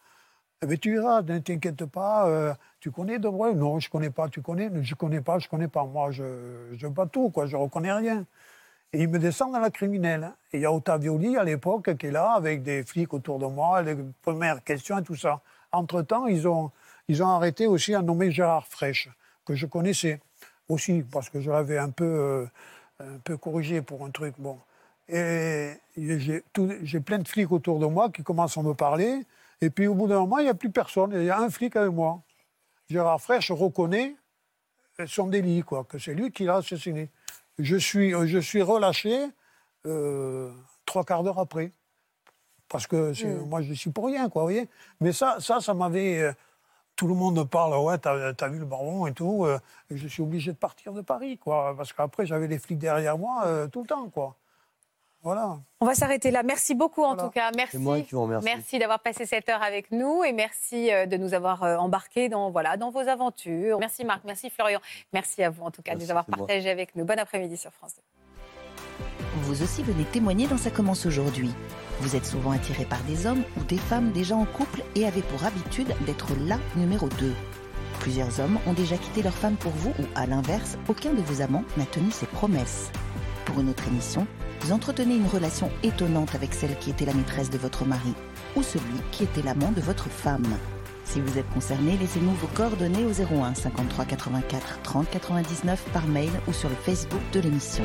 [0.63, 2.29] Eh bien, tu verras, ne t'inquiète pas.
[2.29, 3.55] euh, tu connais de vrai?
[3.55, 4.29] Non, je connais pas.
[4.29, 4.71] Tu connais?
[4.83, 5.85] Je connais pas, je connais pas.
[5.85, 6.25] Moi, je
[6.77, 7.47] je pas tout, quoi.
[7.47, 8.27] Je reconnais rien.
[8.93, 10.33] Et il me descend dans la criminelle.
[10.53, 13.47] Et il y a Ottavioli, à l'époque, qui est là, avec des flics autour de
[13.47, 15.43] moi, les premières questions et tout ça.
[15.73, 16.71] Entre-temps, ils ont,
[17.09, 19.11] ils ont arrêté aussi un nommé Gérard Fraîche,
[19.45, 20.21] que je connaissais
[20.69, 22.47] aussi, parce que je l'avais un peu, euh,
[23.01, 24.35] un peu corrigé pour un truc.
[24.39, 24.59] Bon.
[25.09, 29.23] Et j'ai plein de flics autour de moi qui commencent à me parler.
[29.61, 31.13] Et puis au bout d'un moment, il n'y a plus personne.
[31.15, 32.23] Il y a un flic avec moi.
[32.89, 34.17] Gérard Fraîche reconnaît
[35.07, 37.11] son délit, quoi, que c'est lui qui l'a assassiné.
[37.59, 39.27] Je suis, euh, je suis relâché
[39.87, 40.51] euh,
[40.87, 41.73] trois quarts d'heure après.
[42.69, 44.69] Parce que c'est- moi, je suis pour rien, quoi, vous voyez.
[45.01, 46.19] Mais ça, ça, ça m'avait...
[46.21, 46.33] euh,
[46.97, 49.45] tout le monde me parle, ouais, t'as as vu le baron et tout.
[49.47, 49.59] euh,
[49.91, 51.75] et je suis obligé de partir de Paris, quoi.
[51.77, 54.37] Parce qu'après, j'avais les flics derrière moi tout le temps, quoi.
[55.23, 55.59] Voilà.
[55.81, 56.43] On va s'arrêter là.
[56.43, 57.25] Merci beaucoup en Voilà.
[57.25, 57.51] tout cas.
[57.57, 57.73] Merci.
[57.73, 58.45] C'est moi qui vous remercie.
[58.45, 62.29] Merci d'avoir passé cette heure avec nous et merci euh, de nous avoir euh, embarqués
[62.29, 63.79] dans, voilà, dans vos aventures.
[63.81, 64.81] Merci Marc, merci Florian.
[65.13, 66.39] Merci à vous en tout cas de nous avoir moi.
[66.47, 67.05] partagé avec nous.
[67.05, 68.03] Bon après-midi sur France 2.
[69.43, 71.51] Vous aussi venez témoigner dans Ça commence aujourd'hui.
[72.01, 75.23] Vous êtes souvent attiré par des hommes ou des femmes déjà en couple et avez
[75.23, 77.35] pour habitude d'être là numéro 2.
[78.01, 81.43] Plusieurs hommes ont déjà quitté leur femme pour vous ou à l'inverse, aucun de vos
[81.43, 82.91] amants n'a tenu ses promesses.
[83.45, 84.27] Pour une autre émission,
[84.61, 88.15] vous entretenez une relation étonnante avec celle qui était la maîtresse de votre mari
[88.57, 90.47] ou celui qui était l'amant de votre femme.
[91.05, 96.31] Si vous êtes concerné, laissez-nous vos coordonnées au 01 53 84 30 99 par mail
[96.47, 97.85] ou sur le Facebook de l'émission.